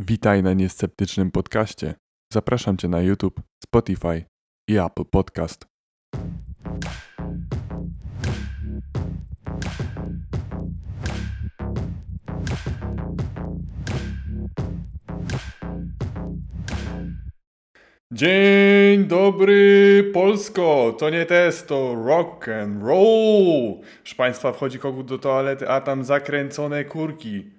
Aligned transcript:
Witaj 0.00 0.42
na 0.42 0.52
niesceptycznym 0.52 1.30
podcaście. 1.30 1.94
Zapraszam 2.32 2.76
Cię 2.76 2.88
na 2.88 3.00
YouTube, 3.00 3.40
Spotify 3.64 4.24
i 4.68 4.78
Apple 4.78 5.04
Podcast. 5.04 5.66
Dzień 18.12 19.04
dobry 19.04 20.10
Polsko! 20.14 20.96
To 20.98 21.10
nie 21.10 21.26
test, 21.26 21.68
to 21.68 21.94
rock 21.94 22.48
and 22.48 22.82
roll! 22.82 23.80
Proszę 24.02 24.16
Państwa, 24.16 24.52
wchodzi 24.52 24.78
kogut 24.78 25.06
do 25.06 25.18
toalety, 25.18 25.68
a 25.68 25.80
tam 25.80 26.04
zakręcone 26.04 26.84
kurki. 26.84 27.55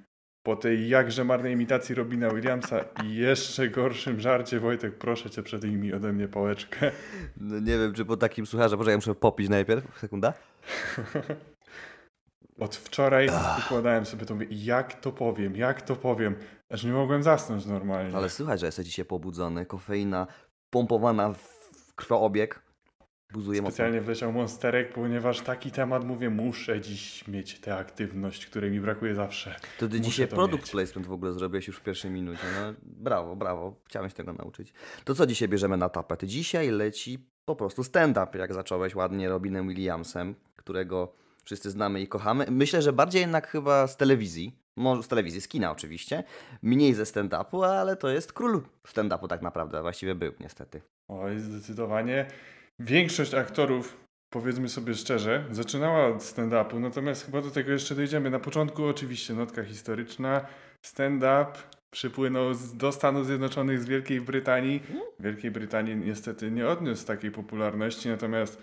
Po 0.47 0.55
tej 0.55 0.89
jakże 0.89 1.23
marnej 1.23 1.53
imitacji 1.53 1.95
Robina 1.95 2.29
Williamsa 2.29 2.79
i 3.03 3.15
jeszcze 3.15 3.69
gorszym 3.69 4.19
żarcie, 4.19 4.59
Wojtek, 4.59 4.97
proszę 4.97 5.29
Cię, 5.29 5.43
przedejmij 5.43 5.93
ode 5.93 6.13
mnie 6.13 6.27
pałeczkę. 6.27 6.91
No 7.37 7.59
nie 7.59 7.77
wiem, 7.77 7.93
czy 7.93 8.05
po 8.05 8.17
takim 8.17 8.45
słucharze, 8.45 8.77
może 8.77 8.91
ja 8.91 8.97
muszę 8.97 9.15
popić 9.15 9.49
najpierw, 9.49 9.99
sekunda. 9.99 10.33
Od 12.59 12.75
wczoraj 12.75 13.29
układałem 13.65 14.05
sobie 14.05 14.25
to, 14.25 14.33
mówię, 14.33 14.47
jak 14.49 14.93
to 14.93 15.11
powiem, 15.11 15.55
jak 15.55 15.81
to 15.81 15.95
powiem, 15.95 16.35
aż 16.69 16.83
nie 16.83 16.91
mogłem 16.91 17.23
zasnąć 17.23 17.65
normalnie. 17.65 18.17
Ale 18.17 18.29
słychać, 18.29 18.59
że 18.59 18.65
jesteś 18.65 18.85
dzisiaj 18.85 19.05
pobudzony, 19.05 19.65
kofeina 19.65 20.27
pompowana 20.69 21.33
w 21.33 21.93
krwoobieg, 21.95 22.66
buzuje 23.33 23.61
mocno. 23.61 23.71
Specjalnie 23.71 24.01
wleciał 24.01 24.33
monsterek, 24.33 24.93
ponieważ 24.93 25.41
taki 25.41 25.71
temat, 25.71 26.05
mówię, 26.05 26.29
muszę 26.29 26.81
dziś 26.81 27.27
mieć 27.27 27.59
tę 27.59 27.75
aktywność, 27.75 28.45
której 28.45 28.71
mi 28.71 28.79
brakuje 28.79 29.15
zawsze. 29.15 29.55
To 29.79 29.87
ty 29.87 30.01
dzisiaj 30.01 30.27
produkt 30.27 30.63
mieć. 30.63 30.71
placement 30.71 31.07
w 31.07 31.11
ogóle 31.11 31.33
zrobiłeś 31.33 31.67
już 31.67 31.77
w 31.77 31.83
pierwszej 31.83 32.11
minucie, 32.11 32.43
no 32.61 32.73
brawo, 32.83 33.35
brawo, 33.35 33.75
chciałem 33.85 34.09
się 34.09 34.15
tego 34.15 34.33
nauczyć. 34.33 34.73
To 35.03 35.15
co 35.15 35.25
dzisiaj 35.25 35.47
bierzemy 35.47 35.77
na 35.77 35.89
tapet? 35.89 36.23
Dzisiaj 36.23 36.69
leci 36.69 37.19
po 37.45 37.55
prostu 37.55 37.83
stand-up, 37.83 38.37
jak 38.39 38.53
zacząłeś 38.53 38.95
ładnie 38.95 39.29
Robinem 39.29 39.67
Williamsem, 39.67 40.35
którego 40.55 41.13
wszyscy 41.43 41.71
znamy 41.71 42.01
i 42.01 42.07
kochamy. 42.07 42.45
Myślę, 42.49 42.81
że 42.81 42.93
bardziej 42.93 43.21
jednak 43.21 43.47
chyba 43.47 43.87
z 43.87 43.97
telewizji, 43.97 44.59
może 44.75 45.03
z 45.03 45.07
telewizji, 45.07 45.41
z 45.41 45.47
kina 45.47 45.71
oczywiście, 45.71 46.23
mniej 46.61 46.93
ze 46.93 47.03
stand-upu, 47.03 47.65
ale 47.65 47.95
to 47.95 48.09
jest 48.09 48.33
król 48.33 48.61
stand-upu 48.87 49.27
tak 49.27 49.41
naprawdę, 49.41 49.81
właściwie 49.81 50.15
był 50.15 50.33
niestety. 50.39 50.81
Oj, 51.07 51.39
zdecydowanie. 51.39 52.25
Większość 52.79 53.33
aktorów, 53.33 53.97
powiedzmy 54.33 54.69
sobie 54.69 54.93
szczerze, 54.93 55.45
zaczynała 55.51 56.07
od 56.07 56.17
stand-upu, 56.17 56.79
natomiast 56.79 57.25
chyba 57.25 57.41
do 57.41 57.51
tego 57.51 57.71
jeszcze 57.71 57.95
dojdziemy. 57.95 58.29
Na 58.29 58.39
początku 58.39 58.85
oczywiście 58.85 59.33
notka 59.33 59.63
historyczna, 59.63 60.45
stand-up 60.85 61.51
przypłynął 61.93 62.53
z, 62.53 62.77
do 62.77 62.91
Stanów 62.91 63.25
Zjednoczonych 63.25 63.81
z 63.81 63.85
Wielkiej 63.85 64.21
Brytanii. 64.21 64.83
Wielkiej 65.19 65.51
Brytanii 65.51 65.95
niestety 65.95 66.51
nie 66.51 66.67
odniósł 66.67 67.05
takiej 67.05 67.31
popularności, 67.31 68.09
natomiast 68.09 68.61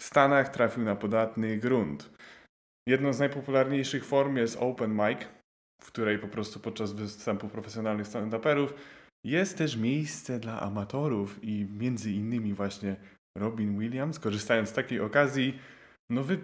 w 0.00 0.04
Stanach 0.04 0.48
trafił 0.48 0.84
na 0.84 0.96
podatny 0.96 1.56
grunt. 1.56 2.10
Jedną 2.88 3.12
z 3.12 3.18
najpopularniejszych 3.18 4.04
form 4.04 4.36
jest 4.36 4.56
open 4.60 4.92
mic, 4.92 5.18
w 5.82 5.86
której 5.86 6.18
po 6.18 6.28
prostu 6.28 6.60
podczas 6.60 6.92
występów 6.92 7.52
profesjonalnych 7.52 8.06
stand-uperów 8.06 8.68
jest 9.24 9.58
też 9.58 9.76
miejsce 9.76 10.40
dla 10.40 10.60
amatorów 10.60 11.44
i 11.44 11.66
między 11.70 12.12
innymi 12.12 12.54
właśnie 12.54 12.96
Robin 13.36 13.78
Williams, 13.78 14.18
korzystając 14.18 14.68
z 14.68 14.72
takiej 14.72 15.00
okazji, 15.00 15.58
no 16.10 16.22
wy, 16.22 16.38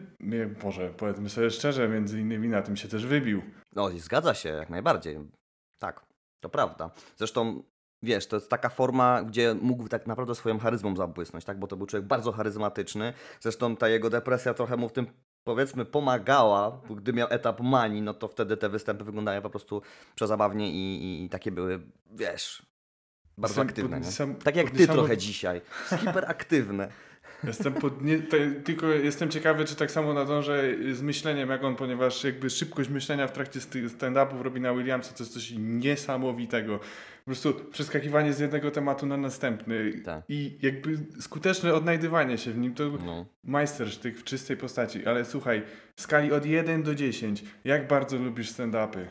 Boże, 0.62 0.90
powiedzmy 0.96 1.30
sobie 1.30 1.50
szczerze, 1.50 1.88
między 1.88 2.20
innymi 2.20 2.48
na 2.48 2.62
tym 2.62 2.76
się 2.76 2.88
też 2.88 3.06
wybił. 3.06 3.42
No 3.72 3.90
i 3.90 4.00
zgadza 4.00 4.34
się, 4.34 4.48
jak 4.48 4.70
najbardziej. 4.70 5.18
Tak, 5.78 6.06
to 6.40 6.48
prawda. 6.48 6.90
Zresztą, 7.16 7.62
wiesz, 8.02 8.26
to 8.26 8.36
jest 8.36 8.50
taka 8.50 8.68
forma, 8.68 9.22
gdzie 9.22 9.54
mógł 9.54 9.88
tak 9.88 10.06
naprawdę 10.06 10.34
swoją 10.34 10.58
charyzmą 10.58 10.96
zabłysnąć, 10.96 11.44
tak? 11.44 11.58
Bo 11.58 11.66
to 11.66 11.76
był 11.76 11.86
człowiek 11.86 12.06
bardzo 12.06 12.32
charyzmatyczny. 12.32 13.12
Zresztą 13.40 13.76
ta 13.76 13.88
jego 13.88 14.10
depresja 14.10 14.54
trochę 14.54 14.76
mu 14.76 14.88
w 14.88 14.92
tym, 14.92 15.06
powiedzmy, 15.44 15.84
pomagała, 15.84 16.80
gdy 16.96 17.12
miał 17.12 17.28
etap 17.30 17.60
manii, 17.60 18.02
no 18.02 18.14
to 18.14 18.28
wtedy 18.28 18.56
te 18.56 18.68
występy 18.68 19.04
wyglądają 19.04 19.42
po 19.42 19.50
prostu 19.50 19.82
przezabawnie 20.14 20.70
i, 20.70 21.04
i, 21.04 21.24
i 21.24 21.28
takie 21.28 21.52
były, 21.52 21.80
wiesz, 22.10 22.73
bardzo 23.38 23.60
aktywne. 23.62 24.00
pod- 24.00 24.06
sam- 24.12 24.34
Tak 24.34 24.56
jak 24.56 24.70
ty 24.70 24.86
trochę 24.86 25.16
dzisiaj. 25.16 25.60
Hiperaktywne. 26.00 26.88
Jestem 27.44 27.72
pod, 27.74 28.02
nie, 28.04 28.18
te, 28.18 28.50
tylko 28.50 28.86
jestem 28.86 29.30
ciekawy, 29.30 29.64
czy 29.64 29.76
tak 29.76 29.90
samo 29.90 30.14
nadążę 30.14 30.62
z 30.92 31.02
myśleniem 31.02 31.50
jak 31.50 31.64
on, 31.64 31.76
ponieważ 31.76 32.24
jakby 32.24 32.50
szybkość 32.50 32.90
myślenia 32.90 33.26
w 33.28 33.32
trakcie 33.32 33.60
st- 33.60 33.88
stand-upów 33.98 34.42
Robina 34.42 34.74
Williamsa 34.74 35.12
to 35.14 35.22
jest 35.24 35.34
coś 35.34 35.52
niesamowitego. 35.58 36.78
Po 36.78 37.24
prostu 37.26 37.54
przeskakiwanie 37.72 38.32
z 38.32 38.38
jednego 38.38 38.70
tematu 38.70 39.06
na 39.06 39.16
następny 39.16 39.92
Tak. 40.04 40.22
i 40.28 40.58
jakby 40.62 40.98
skuteczne 41.20 41.74
odnajdywanie 41.74 42.38
się 42.38 42.50
w 42.52 42.58
nim 42.58 42.74
to 42.74 42.84
No. 43.06 43.26
majstersztyk 43.44 44.18
w 44.18 44.24
czystej 44.24 44.56
postaci. 44.56 45.06
Ale 45.06 45.24
słuchaj, 45.24 45.62
w 45.96 46.00
skali 46.02 46.32
od 46.32 46.46
1 46.46 46.82
do 46.82 46.94
10, 46.94 47.44
jak 47.64 47.88
bardzo 47.88 48.16
lubisz 48.18 48.52
stand-upy? 48.52 49.04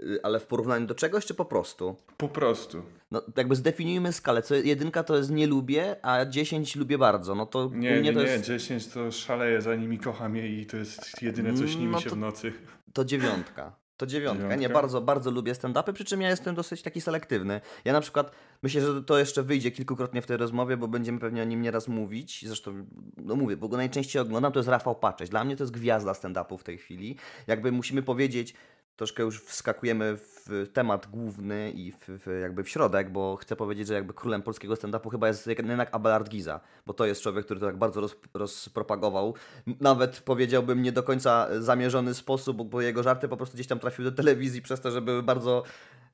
Y, 0.00 0.20
Ale 0.22 0.40
w 0.40 0.46
porównaniu 0.46 0.86
do 0.86 0.94
czegoś, 0.94 1.26
czy 1.26 1.34
po 1.34 1.44
prostu? 1.44 1.96
Po 2.16 2.28
prostu. 2.28 2.82
No, 3.10 3.22
jakby 3.36 3.56
zdefiniujmy 3.56 4.12
skalę. 4.12 4.42
Co 4.42 4.54
jedynka 4.54 5.02
to 5.04 5.16
jest 5.16 5.30
nie 5.30 5.46
lubię, 5.46 5.96
a 6.02 6.24
10 6.26 6.76
lubię 6.76 6.98
bardzo. 6.98 7.34
No 7.34 7.46
to 7.46 7.70
Nie, 7.72 8.02
nie, 8.02 8.12
to 8.12 8.22
nie, 8.22 8.26
jest 8.26 8.44
10 8.44 8.86
to 8.88 9.12
szaleję 9.12 9.62
za 9.62 9.74
nimi, 9.74 9.98
kocham 9.98 10.36
je 10.36 10.60
i 10.60 10.66
to 10.66 10.76
jest 10.76 11.22
jedyne, 11.22 11.54
co 11.54 11.66
śni 11.68 11.86
mi 11.86 11.92
No 11.92 12.00
się 12.00 12.10
to- 12.10 12.16
w 12.16 12.18
nocy. 12.18 12.52
to 12.92 13.04
dziewiątka. 13.04 13.76
To 13.96 14.06
dziewiątka. 14.06 14.44
Nie, 14.44 14.50
Dziewiątka? 14.50 14.74
bardzo, 14.74 15.00
bardzo 15.00 15.30
lubię 15.30 15.52
stand-upy, 15.52 15.92
przy 15.92 16.04
czym 16.04 16.20
ja 16.22 16.28
jestem 16.30 16.54
dosyć 16.54 16.82
taki 16.82 17.00
selektywny. 17.00 17.60
Ja 17.84 17.92
na 17.92 18.00
przykład 18.00 18.30
myślę, 18.62 18.80
że 18.80 19.02
to 19.02 19.18
jeszcze 19.18 19.42
wyjdzie 19.42 19.70
kilkukrotnie 19.70 20.22
w 20.22 20.26
tej 20.26 20.36
rozmowie, 20.36 20.76
bo 20.76 20.88
będziemy 20.88 21.18
pewnie 21.18 21.42
o 21.42 21.44
nim 21.44 21.62
nieraz 21.62 21.88
mówić. 21.88 22.44
Zresztą, 22.46 22.86
no 23.16 23.36
mówię, 23.36 23.56
bo 23.56 23.68
go 23.68 23.76
najczęściej 23.76 24.22
oglądam, 24.22 24.52
to 24.52 24.58
jest 24.58 24.68
Rafał 24.68 24.94
Paczeć. 24.94 25.30
Dla 25.30 25.44
mnie 25.44 25.56
to 25.56 25.62
jest 25.62 25.72
gwiazda 25.72 26.12
stand-upu 26.12 26.58
w 26.58 26.64
tej 26.64 26.78
chwili. 26.78 27.16
Jakby 27.46 27.72
musimy 27.72 28.02
powiedzieć, 28.02 28.54
troszkę 28.96 29.22
już 29.22 29.42
wskakujemy 29.42 30.16
w 30.16 30.68
temat 30.72 31.06
główny 31.06 31.70
i 31.70 31.92
w, 31.92 31.98
w, 32.08 32.40
jakby 32.40 32.64
w 32.64 32.68
środek, 32.68 33.10
bo 33.10 33.36
chcę 33.36 33.56
powiedzieć, 33.56 33.88
że 33.88 33.94
jakby 33.94 34.14
królem 34.14 34.42
polskiego 34.42 34.74
stand-upu 34.74 35.10
chyba 35.10 35.28
jest 35.28 35.46
jednak 35.46 35.94
Abelard 35.94 36.28
Giza, 36.28 36.60
bo 36.86 36.94
to 36.94 37.06
jest 37.06 37.22
człowiek, 37.22 37.44
który 37.44 37.60
to 37.60 37.66
tak 37.66 37.76
bardzo 37.76 38.00
roz, 38.00 38.16
rozpropagował. 38.34 39.34
Nawet 39.80 40.20
powiedziałbym 40.20 40.82
nie 40.82 40.92
do 40.92 41.02
końca 41.02 41.48
zamierzony 41.60 42.14
sposób, 42.14 42.62
bo- 42.62 42.80
jego 42.80 43.02
żarty 43.02 43.28
po 43.28 43.36
prostu 43.36 43.54
gdzieś 43.54 43.66
tam 43.66 43.78
trafiły 43.78 44.10
do 44.10 44.16
telewizji 44.16 44.62
przez 44.62 44.80
to, 44.80 44.90
że 44.90 45.00
były 45.02 45.22
bardzo, 45.22 45.62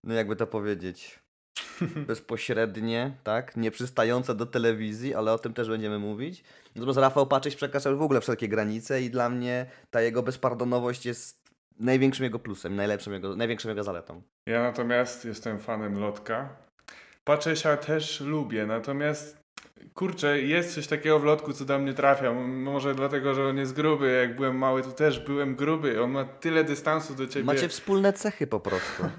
no 0.05 0.15
jakby 0.15 0.37
to 0.37 0.47
powiedzieć, 0.47 1.21
bezpośrednie, 2.07 3.17
tak? 3.25 3.57
Nieprzystające 3.57 4.35
do 4.35 4.47
telewizji, 4.47 5.15
ale 5.15 5.33
o 5.33 5.39
tym 5.39 5.55
też 5.55 5.69
będziemy 5.69 5.99
mówić. 5.99 6.45
Natomiast 6.75 6.99
Rafał 6.99 7.27
Paczyś 7.27 7.57
przekraczał 7.57 7.99
w 7.99 8.03
ogóle 8.03 8.21
wszelkie 8.21 8.49
granice 8.49 9.03
i 9.03 9.11
dla 9.11 9.29
mnie 9.29 9.67
ta 9.91 10.01
jego 10.01 10.23
bezpardonowość 10.23 11.07
jest 11.07 11.40
największym 11.81 12.25
jego 12.25 12.39
plusem, 12.39 12.77
najlepszym 12.77 13.13
jego, 13.13 13.37
największą 13.37 13.69
jego 13.69 13.85
zaletą. 13.85 14.23
Ja 14.47 14.63
natomiast 14.63 15.25
jestem 15.25 15.59
fanem 15.59 15.99
Lotka. 16.01 16.49
Paczesia 17.25 17.77
też 17.77 18.21
lubię, 18.21 18.67
natomiast 18.67 19.41
kurczę, 19.95 20.41
jest 20.43 20.75
coś 20.75 20.87
takiego 20.87 21.19
w 21.19 21.25
Lotku, 21.25 21.53
co 21.53 21.65
do 21.65 21.79
mnie 21.79 21.95
trafia. 21.95 22.33
Może 22.47 22.95
dlatego, 22.95 23.35
że 23.35 23.47
on 23.47 23.57
jest 23.59 23.73
gruby. 23.75 24.11
Jak 24.21 24.37
byłem 24.37 24.57
mały, 24.59 24.83
to 24.83 24.91
też 24.93 25.21
byłem 25.21 25.57
gruby. 25.57 26.03
On 26.03 26.11
ma 26.11 26.25
tyle 26.25 26.65
dystansu 26.65 27.15
do 27.15 27.27
ciebie. 27.27 27.45
Macie 27.45 27.69
wspólne 27.69 28.13
cechy 28.13 28.47
po 28.47 28.61
prostu. 28.61 29.03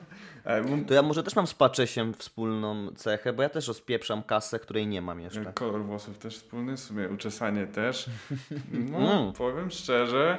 E, 0.46 0.84
To 0.88 0.94
ja 0.94 1.02
może 1.02 1.24
też 1.24 1.36
mam 1.36 1.48
z 1.48 1.54
Paczesiem 1.54 2.14
wspólną 2.14 2.88
cechę, 2.96 3.34
bo 3.34 3.44
ja 3.44 3.50
też 3.50 3.68
rozpieprzam 3.68 4.24
kasę, 4.24 4.60
której 4.60 4.88
nie 4.88 5.02
mam 5.02 5.20
jeszcze. 5.22 5.46
Kolor 5.54 5.82
włosów 5.84 6.18
też 6.18 6.36
wspólny, 6.38 6.78
w 6.78 6.80
sumie 6.80 7.10
uczesanie 7.10 7.68
też. 7.68 8.10
No, 8.92 8.98
Mm. 9.22 9.34
powiem 9.34 9.72
szczerze, 9.72 10.38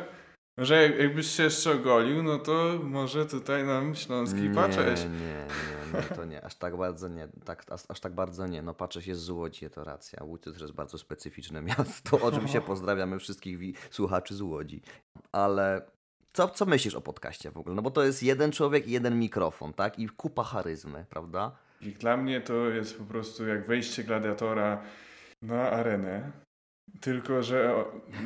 że 0.64 0.82
jak- 0.82 0.98
jakbyś 0.98 1.26
się 1.26 1.42
jeszcze 1.42 1.72
ogolił, 1.72 2.22
no 2.22 2.38
to 2.38 2.78
może 2.82 3.26
tutaj 3.26 3.64
nam 3.64 3.94
śląski 3.94 4.40
Nie, 4.40 4.54
Pacześ. 4.54 5.00
nie, 5.00 5.08
nie, 5.08 5.46
nie, 5.94 6.16
to 6.16 6.24
nie, 6.24 6.44
aż 6.44 6.54
tak 6.54 6.76
bardzo 6.76 7.08
nie, 7.08 7.28
tak, 7.44 7.64
aż, 7.72 7.81
aż 7.88 8.00
tak 8.00 8.12
bardzo 8.14 8.46
nie. 8.46 8.62
No 8.62 8.75
Patrzeć 8.75 9.06
jest 9.06 9.20
z 9.20 9.31
Łodzi, 9.31 9.70
to 9.70 9.84
racja. 9.84 10.25
Łódź 10.25 10.42
to 10.42 10.52
też 10.52 10.60
jest 10.62 10.75
bardzo 10.75 10.98
specyficzne 10.98 11.62
miasto. 11.72 12.20
Oczywiście 12.20 12.60
pozdrawiamy 12.72 13.19
wszystkich 13.19 13.58
wi- 13.58 13.75
słuchaczy 13.90 14.34
z 14.34 14.40
Łodzi. 14.40 14.82
Ale 15.32 15.82
co, 16.32 16.48
co 16.48 16.66
myślisz 16.66 16.94
o 16.94 17.00
podcaście 17.00 17.50
w 17.50 17.56
ogóle? 17.56 17.75
No 17.75 17.82
bo 17.82 17.90
to 17.90 18.02
jest 18.04 18.22
jeden 18.22 18.52
człowiek 18.52 18.88
i 18.88 18.90
jeden 18.90 19.19
mikrofon, 19.19 19.72
tak? 19.72 19.98
I 19.98 20.08
kupa 20.08 20.42
charyzmy, 20.44 21.04
prawda? 21.10 21.52
I 21.81 21.92
dla 21.92 22.16
mnie 22.16 22.40
to 22.40 22.54
jest 22.54 22.98
po 22.98 23.04
prostu 23.04 23.46
jak 23.46 23.66
wejście 23.66 24.04
gladiatora 24.04 24.82
na 25.42 25.70
arenę. 25.70 26.31
Tylko, 27.02 27.43
że 27.43 27.75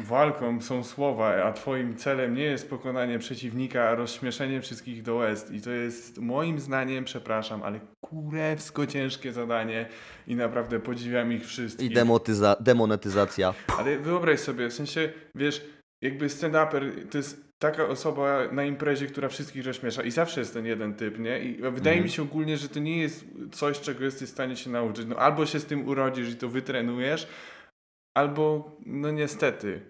walką 0.05 0.61
są 0.62 0.84
słowa, 0.84 1.44
a 1.44 1.52
twoim 1.52 1.96
celem 1.96 2.34
nie 2.34 2.43
jest 2.43 2.70
pokonanie 2.70 3.19
przeciwnika, 3.19 3.88
a 3.88 3.94
rozśmieszenie 3.94 4.61
wszystkich 4.61 5.02
do 5.02 5.14
łez. 5.14 5.50
I 5.50 5.61
to 5.61 5.70
jest 5.70 6.19
moim 6.19 6.58
zdaniem, 6.61 7.05
przepraszam, 7.05 7.62
ale 7.62 7.81
kurewsko 8.00 8.87
ciężkie 8.87 9.32
zadanie 9.32 9.88
i 10.26 10.37
naprawdę 10.37 10.81
podziwiam 10.81 11.32
ich 11.32 11.46
wszystkich. 11.46 11.90
I 11.90 11.94
demotyza- 11.94 12.56
demonetyzacja. 12.61 13.55
Ale 13.78 13.99
wyobraź 13.99 14.40
sobie, 14.40 14.69
w 14.69 14.73
sensie, 14.73 15.12
wiesz, 15.34 15.64
jakby 16.02 16.26
stand-uper 16.26 17.08
to 17.11 17.19
jest 17.19 17.46
taka 17.58 17.87
osoba 17.88 18.38
na 18.52 18.64
imprezie, 18.64 19.06
która 19.06 19.28
wszystkich 19.28 19.67
rozśmiesza 19.67 20.02
i 20.02 20.11
zawsze 20.11 20.40
jest 20.40 20.55
ten 20.55 20.67
jeden 20.67 20.94
typ, 20.94 21.19
nie? 21.19 21.38
I 21.40 21.52
wydaje 21.55 21.73
Mhm. 21.96 22.02
mi 22.02 22.11
się 22.11 22.23
ogólnie, 22.23 22.56
że 22.56 22.69
to 22.69 22.81
nie 22.81 22.99
jest 22.99 23.25
coś, 23.52 23.81
czego 23.81 24.05
jesteś 24.05 24.28
w 24.28 24.32
stanie 24.32 24.56
się 24.56 24.70
nauczyć. 24.70 25.06
No 25.06 25.17
albo 25.17 25.46
się 25.46 25.61
z 25.61 25.64
tym 25.64 25.88
urodzisz 25.88 26.28
i 26.31 26.37
to 26.37 26.49
wytrenujesz, 26.49 27.28
albo 28.16 28.70
no 28.86 29.10
niestety 29.10 29.80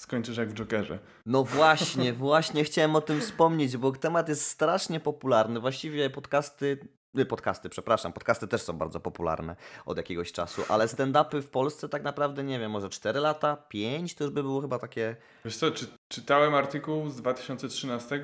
skończysz 0.00 0.36
jak 0.36 0.48
w 0.50 0.54
Jokerze. 0.54 0.98
No 1.26 1.44
właśnie, 1.44 2.12
właśnie 2.26 2.64
chciałem 2.64 2.96
o 2.96 3.00
tym 3.00 3.20
wspomnieć, 3.20 3.76
bo 3.76 3.92
temat 3.92 4.28
jest 4.28 4.46
strasznie 4.46 5.00
popularny. 5.00 5.60
Właściwie 5.60 6.10
podcasty, 6.10 6.78
nie, 7.14 7.26
podcasty, 7.26 7.68
przepraszam, 7.68 8.12
podcasty 8.12 8.48
też 8.48 8.62
są 8.62 8.72
bardzo 8.72 9.00
popularne 9.00 9.56
od 9.86 9.96
jakiegoś 9.96 10.32
czasu, 10.32 10.62
ale 10.68 10.86
stand-upy 10.86 11.42
w 11.42 11.50
Polsce 11.50 11.88
tak 11.88 12.02
naprawdę, 12.02 12.44
nie 12.44 12.58
wiem, 12.58 12.70
może 12.70 12.88
4 12.88 13.20
lata, 13.20 13.56
5 13.68 14.14
to 14.14 14.24
już 14.24 14.32
by 14.32 14.42
było 14.42 14.60
chyba 14.60 14.78
takie... 14.78 15.16
Wiesz 15.44 15.56
co, 15.56 15.70
czy, 15.70 15.86
czytałem 16.08 16.54
artykuł 16.54 17.10
z 17.10 17.16
2013 17.16 18.22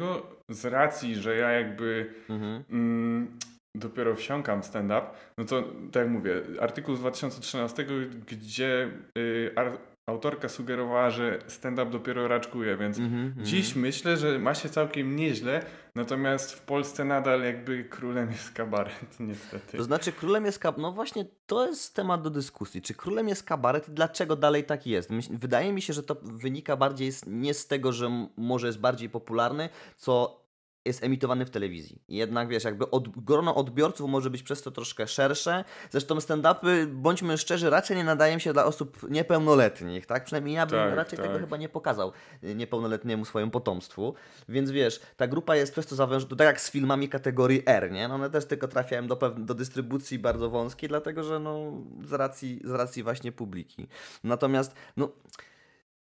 z 0.48 0.64
racji, 0.64 1.14
że 1.14 1.36
ja 1.36 1.50
jakby 1.50 2.14
Mhm. 2.28 2.64
mm, 2.70 3.38
dopiero 3.74 4.14
wsiąkam 4.14 4.62
stand-up, 4.62 5.06
no 5.38 5.44
to 5.44 5.62
tak 5.92 6.02
jak 6.02 6.08
mówię, 6.08 6.42
artykuł 6.60 6.96
z 6.96 7.00
2013, 7.00 7.86
gdzie 8.26 8.90
y, 9.18 9.52
ar, 9.56 9.78
autorka 10.06 10.48
sugerowała, 10.48 11.10
że 11.10 11.38
stand-up 11.46 11.90
dopiero 11.90 12.28
raczkuje, 12.28 12.76
więc 12.76 12.98
Mhm, 12.98 13.26
mhm. 13.26 13.46
dziś 13.46 13.76
myślę, 13.76 14.16
że 14.16 14.38
ma 14.38 14.54
się 14.54 14.68
całkiem 14.68 15.16
nieźle, 15.16 15.64
natomiast 15.94 16.52
w 16.52 16.60
Polsce 16.60 17.04
nadal 17.04 17.42
jakby 17.42 17.84
królem 17.84 18.30
jest 18.30 18.52
kabaret, 18.52 19.16
niestety. 19.20 19.76
To 19.76 19.82
znaczy 19.82 20.12
królem 20.12 20.44
jest 20.44 20.58
kabaret, 20.58 20.82
no 20.82 20.92
właśnie 20.92 21.24
to 21.46 21.66
jest 21.66 21.94
temat 21.94 22.22
do 22.22 22.30
dyskusji. 22.30 22.82
Czy 22.82 22.94
królem 22.94 23.28
jest 23.28 23.42
kabaret 23.42 23.88
i 23.88 23.92
dlaczego 23.92 24.36
dalej 24.36 24.64
tak 24.64 24.86
jest? 24.86 25.10
Wydaje 25.30 25.72
mi 25.72 25.82
się, 25.82 25.92
że 25.92 26.02
to 26.02 26.16
wynika 26.22 26.76
bardziej 26.76 27.12
z, 27.12 27.26
nie 27.26 27.54
z 27.54 27.66
tego, 27.66 27.92
że 27.92 28.26
może 28.36 28.66
jest 28.66 28.80
bardziej 28.80 29.10
popularny, 29.10 29.68
co 29.96 30.39
jest 30.84 31.04
emitowany 31.04 31.46
w 31.46 31.50
telewizji. 31.50 32.02
Jednak 32.08 32.48
wiesz, 32.48 32.64
jakby 32.64 32.90
od, 32.90 33.08
grono 33.08 33.54
odbiorców 33.54 34.10
może 34.10 34.30
być 34.30 34.42
przez 34.42 34.62
to 34.62 34.70
troszkę 34.70 35.06
szersze. 35.06 35.64
Zresztą 35.90 36.18
stand-upy, 36.18 36.86
bądźmy 36.86 37.38
szczerzy, 37.38 37.70
raczej 37.70 37.96
nie 37.96 38.04
nadają 38.04 38.38
się 38.38 38.52
dla 38.52 38.64
osób 38.64 39.10
niepełnoletnich, 39.10 40.06
tak? 40.06 40.24
Przynajmniej 40.24 40.54
ja 40.54 40.66
bym 40.66 40.78
Tak, 40.78 40.94
raczej 40.94 41.18
tego 41.18 41.32
tak. 41.32 41.40
chyba 41.40 41.56
nie 41.56 41.68
pokazał 41.68 42.12
y, 42.44 42.54
niepełnoletniemu 42.54 43.24
swojemu 43.24 43.52
potomstwu. 43.52 44.14
Więc 44.48 44.70
wiesz, 44.70 45.00
ta 45.16 45.26
grupa 45.26 45.56
jest 45.56 45.72
przez 45.72 45.86
to 45.86 45.96
zawężona, 45.96 46.36
tak 46.36 46.46
jak 46.46 46.60
z 46.60 46.70
filmami 46.70 47.08
kategorii 47.08 47.62
R, 47.66 47.92
nie? 47.92 48.08
No 48.08 48.14
one 48.14 48.30
też 48.30 48.44
tylko 48.44 48.68
trafiają 48.68 49.06
do, 49.06 49.16
do 49.38 49.54
dystrybucji 49.54 50.18
bardzo 50.18 50.50
wąskiej, 50.50 50.88
dlatego 50.88 51.24
że 51.24 51.38
no 51.38 51.72
z 52.04 52.12
racji, 52.12 52.60
z 52.64 52.70
racji 52.70 53.02
właśnie 53.02 53.32
publiki. 53.32 53.88
Natomiast, 54.24 54.74
no 54.96 55.08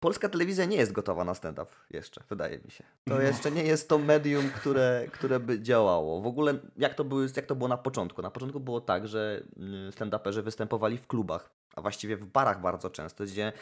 polska 0.05 0.29
telewizja 0.29 0.65
nie 0.65 0.77
jest 0.77 0.93
gotowa 0.93 1.25
na 1.25 1.35
stand-up 1.35 1.71
jeszcze, 1.91 2.23
wydaje 2.31 2.59
mi 2.65 2.71
się. 2.71 2.85
To 3.05 3.15
No. 3.15 3.21
jeszcze 3.21 3.51
nie 3.51 3.63
jest 3.65 3.89
to 3.89 3.99
medium, 3.99 4.51
które, 4.51 5.07
które 5.13 5.41
by 5.41 5.61
działało. 5.63 6.21
W 6.21 6.27
ogóle 6.27 6.55
jak 6.77 6.95
to, 6.95 7.05
były, 7.05 7.27
jak 7.37 7.47
to 7.47 7.55
było 7.55 7.69
na 7.69 7.77
początku? 7.77 8.23
Na 8.23 8.31
początku 8.31 8.61
było 8.61 8.81
tak, 8.81 9.09
że 9.09 9.43
mm, 9.57 9.91
stand-uperzy 9.91 10.43
występowali 10.43 10.99
w 10.99 11.07
klubach, 11.07 11.51
a 11.77 11.81
właściwie 11.81 12.17
w 12.17 12.27
barach 12.27 12.61
bardzo 12.61 12.91
często, 12.91 13.25
gdzie 13.25 13.53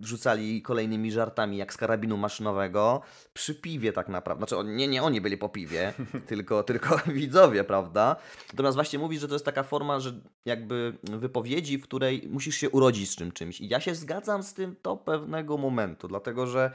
rzucali 0.00 0.62
kolejnymi 0.62 1.12
żartami 1.12 1.56
jak 1.56 1.72
z 1.72 1.76
karabinu 1.76 2.16
maszynowego 2.16 3.02
przy 3.34 3.54
piwie 3.54 3.92
tak 3.92 4.08
naprawdę. 4.08 4.46
Znaczy 4.46 4.68
nie, 4.68 4.88
nie 4.88 5.02
oni 5.02 5.20
byli 5.20 5.36
po 5.36 5.48
piwie, 5.48 5.92
tylko, 6.28 6.62
tylko 6.62 7.00
widzowie, 7.06 7.64
prawda? 7.64 8.16
Natomiast 8.52 8.74
właśnie 8.74 8.98
mówisz, 8.98 9.20
że 9.20 9.28
to 9.28 9.34
jest 9.34 9.44
taka 9.44 9.62
forma, 9.62 10.00
że 10.00 10.20
jakby 10.44 10.96
wypowiedzi, 11.02 11.78
w 11.78 11.82
której 11.82 12.28
musisz 12.30 12.56
się 12.56 12.70
urodzić 12.70 13.10
z 13.10 13.16
czym 13.16 13.32
czymś. 13.32 13.60
I 13.60 13.68
ja 13.68 13.80
się 13.80 13.94
zgadzam 13.94 14.42
z 14.42 14.54
tym 14.54 14.76
do 14.82 14.96
pewnego 14.96 15.58
momentu, 15.58 16.08
dlatego 16.08 16.46
że 16.46 16.70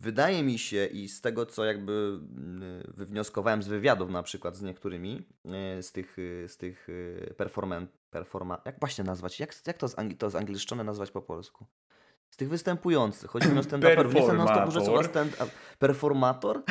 wydaje 0.00 0.42
mi 0.42 0.58
się 0.58 0.86
i 0.86 1.08
z 1.08 1.20
tego, 1.20 1.46
co 1.46 1.64
jakby 1.64 2.20
mm, 2.36 2.92
wywnioskowałem 2.96 3.62
z 3.62 3.68
wywiadów 3.68 4.10
na 4.10 4.22
przykład 4.22 4.56
z 4.56 4.62
niektórymi, 4.62 5.22
e, 5.44 5.82
z 5.82 5.92
tych, 5.92 6.18
y, 6.18 6.46
z 6.48 6.56
tych 6.56 6.88
y, 6.88 7.34
performan, 7.36 7.86
performa, 8.14 8.60
jak 8.64 8.80
właśnie 8.80 9.04
nazwać, 9.04 9.40
jak, 9.40 9.54
jak 9.66 9.78
to, 9.78 9.88
z 9.88 9.98
angli, 9.98 10.16
to 10.16 10.30
z 10.30 10.34
angielszczone 10.34 10.84
nazwać 10.84 11.10
po 11.10 11.22
polsku? 11.22 11.66
Z 12.30 12.36
tych 12.36 12.48
występujących. 12.48 13.30
Chodzi 13.30 13.48
mi 13.48 13.58
o 13.58 13.62
stand-uperów. 13.62 14.14
Nie 14.14 14.20
jestem 14.20 14.40
Performator. 15.78 16.62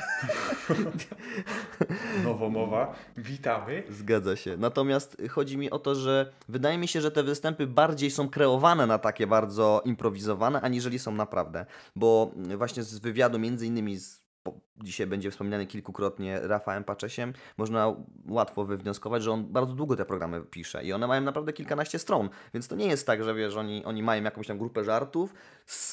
Nowomowa, 2.24 2.96
witamy. 3.18 3.84
Zgadza 3.90 4.36
się. 4.36 4.58
Natomiast 4.58 5.18
chodzi 5.30 5.58
mi 5.58 5.72
o 5.72 5.80
to, 5.80 5.96
że 5.96 6.34
wydaje 6.50 6.78
mi 6.78 6.88
się, 6.88 7.02
że 7.02 7.12
te 7.12 7.24
występy 7.24 7.68
bardziej 7.68 8.12
są 8.12 8.30
kreowane 8.30 8.88
na 8.88 9.00
takie 9.00 9.28
bardzo 9.28 9.82
improwizowane, 9.86 10.62
aniżeli 10.62 11.00
są 11.00 11.12
naprawdę. 11.12 11.66
Bo 11.96 12.32
właśnie 12.58 12.84
z 12.84 13.00
wywiadu 13.00 13.40
między 13.40 13.68
innymi 13.68 13.98
z 13.98 14.23
dzisiaj 14.84 15.08
będzie 15.08 15.32
wspomniany 15.32 15.68
kilkukrotnie 15.68 16.40
Rafałem 16.42 16.84
Paczesiem, 16.84 17.34
można 17.58 17.96
łatwo 18.28 18.66
wywnioskować, 18.66 19.24
że 19.24 19.32
on 19.32 19.46
bardzo 19.46 19.74
długo 19.74 19.96
te 19.96 20.06
programy 20.06 20.42
pisze 20.42 20.84
i 20.84 20.94
one 20.94 21.08
mają 21.08 21.22
naprawdę 21.22 21.54
kilkanaście 21.54 22.00
stron, 22.00 22.30
więc 22.54 22.68
to 22.68 22.76
nie 22.76 22.88
jest 22.88 23.08
tak, 23.08 23.24
że 23.24 23.36
wiesz, 23.36 23.56
oni, 23.56 23.86
oni 23.86 24.04
mają 24.04 24.24
jakąś 24.24 24.48
tam 24.48 24.58
grupę 24.58 24.84
żartów, 24.84 25.34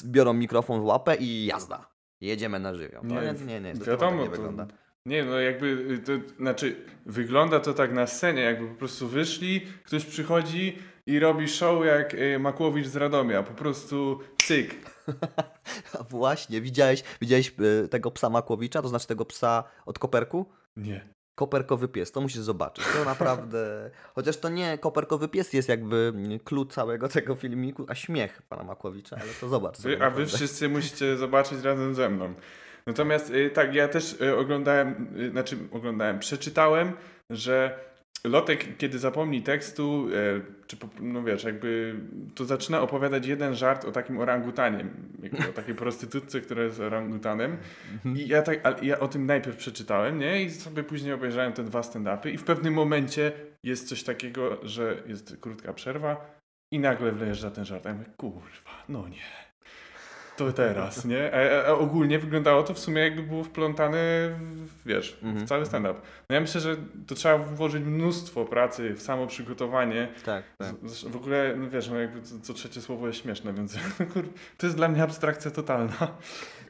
biorą 0.05 0.33
mikrofon 0.33 0.81
w 0.81 0.85
łapę 0.85 1.15
i 1.15 1.45
jazda. 1.45 1.91
Jedziemy 2.21 2.59
na 2.59 2.75
żywioł. 2.75 3.01
No, 3.03 3.15
nie, 3.21 3.33
nie, 3.45 3.61
nie, 3.61 3.73
to 3.73 3.85
wiadomo, 3.85 4.11
tak 4.11 4.19
nie 4.19 4.25
to, 4.25 4.31
wygląda. 4.31 4.67
Nie, 5.05 5.25
no 5.25 5.39
jakby, 5.39 5.67
y, 5.67 5.99
to, 5.99 6.11
znaczy 6.37 6.75
wygląda 7.05 7.59
to 7.59 7.73
tak 7.73 7.93
na 7.93 8.07
scenie, 8.07 8.41
jakby 8.41 8.67
po 8.67 8.75
prostu 8.75 9.07
wyszli, 9.07 9.61
ktoś 9.83 10.05
przychodzi 10.05 10.77
i 11.05 11.19
robi 11.19 11.47
show 11.47 11.85
jak 11.85 12.13
y, 12.13 12.39
Makłowicz 12.39 12.87
z 12.87 12.95
Radomia, 12.95 13.43
po 13.43 13.53
prostu 13.53 14.19
cyk. 14.43 14.75
A 15.99 16.03
właśnie, 16.09 16.61
widziałeś, 16.61 17.03
widziałeś 17.21 17.55
e, 17.83 17.87
tego 17.87 18.11
psa 18.11 18.29
Makłowicza, 18.29 18.81
to 18.81 18.87
znaczy 18.87 19.07
tego 19.07 19.25
psa 19.25 19.63
od 19.85 19.99
koperku? 19.99 20.45
Nie. 20.77 21.07
Koperkowy 21.35 21.87
pies, 21.87 22.11
to 22.11 22.21
musisz 22.21 22.41
zobaczyć. 22.41 22.85
To 22.97 23.05
naprawdę. 23.05 23.91
Chociaż 24.15 24.37
to 24.37 24.49
nie 24.49 24.77
koperkowy 24.77 25.27
pies 25.27 25.53
jest 25.53 25.69
jakby 25.69 26.13
clue 26.43 26.65
całego 26.65 27.09
tego 27.09 27.35
filmiku, 27.35 27.85
a 27.87 27.95
śmiech 27.95 28.41
pana 28.41 28.63
Makłowicza, 28.63 29.17
ale 29.21 29.33
to 29.41 29.49
zobacz. 29.49 29.81
Wy, 29.81 29.89
a 29.89 29.91
wy 29.91 29.97
naprawdę. 29.97 30.25
wszyscy 30.25 30.69
musicie 30.69 31.17
zobaczyć 31.17 31.63
razem 31.63 31.95
ze 31.95 32.09
mną. 32.09 32.33
Natomiast 32.85 33.29
y, 33.29 33.49
tak, 33.49 33.75
ja 33.75 33.87
też 33.87 34.21
y, 34.21 34.37
oglądałem, 34.37 35.07
y, 35.19 35.29
znaczy 35.29 35.57
oglądałem, 35.71 36.19
przeczytałem, 36.19 36.93
że 37.29 37.79
Lotek, 38.23 38.77
kiedy 38.77 38.99
zapomni 38.99 39.41
tekstu, 39.41 40.07
y, 40.09 40.41
czy 40.67 40.77
no 40.99 41.23
wiesz, 41.23 41.43
jakby 41.43 41.95
to 42.35 42.45
zaczyna 42.45 42.81
opowiadać 42.81 43.25
jeden 43.25 43.55
żart 43.55 43.85
o 43.85 43.91
takim 43.91 44.19
orangutanie, 44.19 44.85
o 45.49 45.53
takiej 45.53 45.75
prostytutce, 45.75 46.41
która 46.41 46.63
jest 46.63 46.79
orangutanem. 46.79 47.57
I 48.15 48.27
ja 48.27 48.41
tak, 48.41 48.83
ja 48.83 48.99
o 48.99 49.07
tym 49.07 49.25
najpierw 49.25 49.57
przeczytałem, 49.57 50.19
nie? 50.19 50.43
I 50.43 50.49
sobie 50.49 50.83
później 50.83 51.13
obejrzałem 51.13 51.53
te 51.53 51.63
dwa 51.63 51.81
stand-upy 51.81 52.33
i 52.33 52.37
w 52.37 52.43
pewnym 52.43 52.73
momencie 52.73 53.31
jest 53.63 53.87
coś 53.87 54.03
takiego, 54.03 54.59
że 54.63 55.03
jest 55.07 55.37
krótka 55.37 55.73
przerwa 55.73 56.39
i 56.73 56.79
nagle 56.79 57.11
wlejeżdża 57.11 57.51
ten 57.51 57.65
żart. 57.65 57.85
Ja 57.85 57.93
mówię, 57.93 58.09
kurwa, 58.17 58.83
no 58.89 59.07
nie. 59.07 59.50
To 60.47 60.53
teraz, 60.53 61.05
nie? 61.05 61.31
A, 61.33 61.65
a, 61.65 61.69
a 61.69 61.71
ogólnie 61.73 62.19
wyglądało 62.19 62.63
to 62.63 62.73
w 62.73 62.79
sumie 62.79 63.01
jakby 63.01 63.23
było 63.23 63.43
wplątane, 63.43 63.97
w, 64.37 64.85
wiesz, 64.85 65.19
Mhm. 65.23 65.45
w 65.45 65.49
cały 65.49 65.65
stand-up. 65.65 65.99
No 66.29 66.33
ja 66.35 66.41
myślę, 66.41 66.61
że 66.61 66.75
to 67.07 67.15
trzeba 67.15 67.37
włożyć 67.37 67.83
mnóstwo 67.83 68.45
pracy 68.45 68.93
w 68.93 69.01
samo 69.01 69.27
przygotowanie. 69.27 70.07
Tak, 70.25 70.43
tak. 70.57 70.75
Z- 70.89 71.03
W 71.03 71.15
ogóle, 71.15 71.53
no 71.57 71.69
wiesz, 71.69 71.89
no 71.89 71.99
jakby 71.99 72.21
co, 72.21 72.39
co 72.39 72.53
trzecie 72.53 72.81
słowo 72.81 73.07
jest 73.07 73.19
śmieszne, 73.19 73.53
więc 73.53 73.75
kur, 74.13 74.23
to 74.57 74.65
jest 74.67 74.75
dla 74.77 74.87
mnie 74.87 75.03
abstrakcja 75.03 75.51
totalna. 75.51 75.93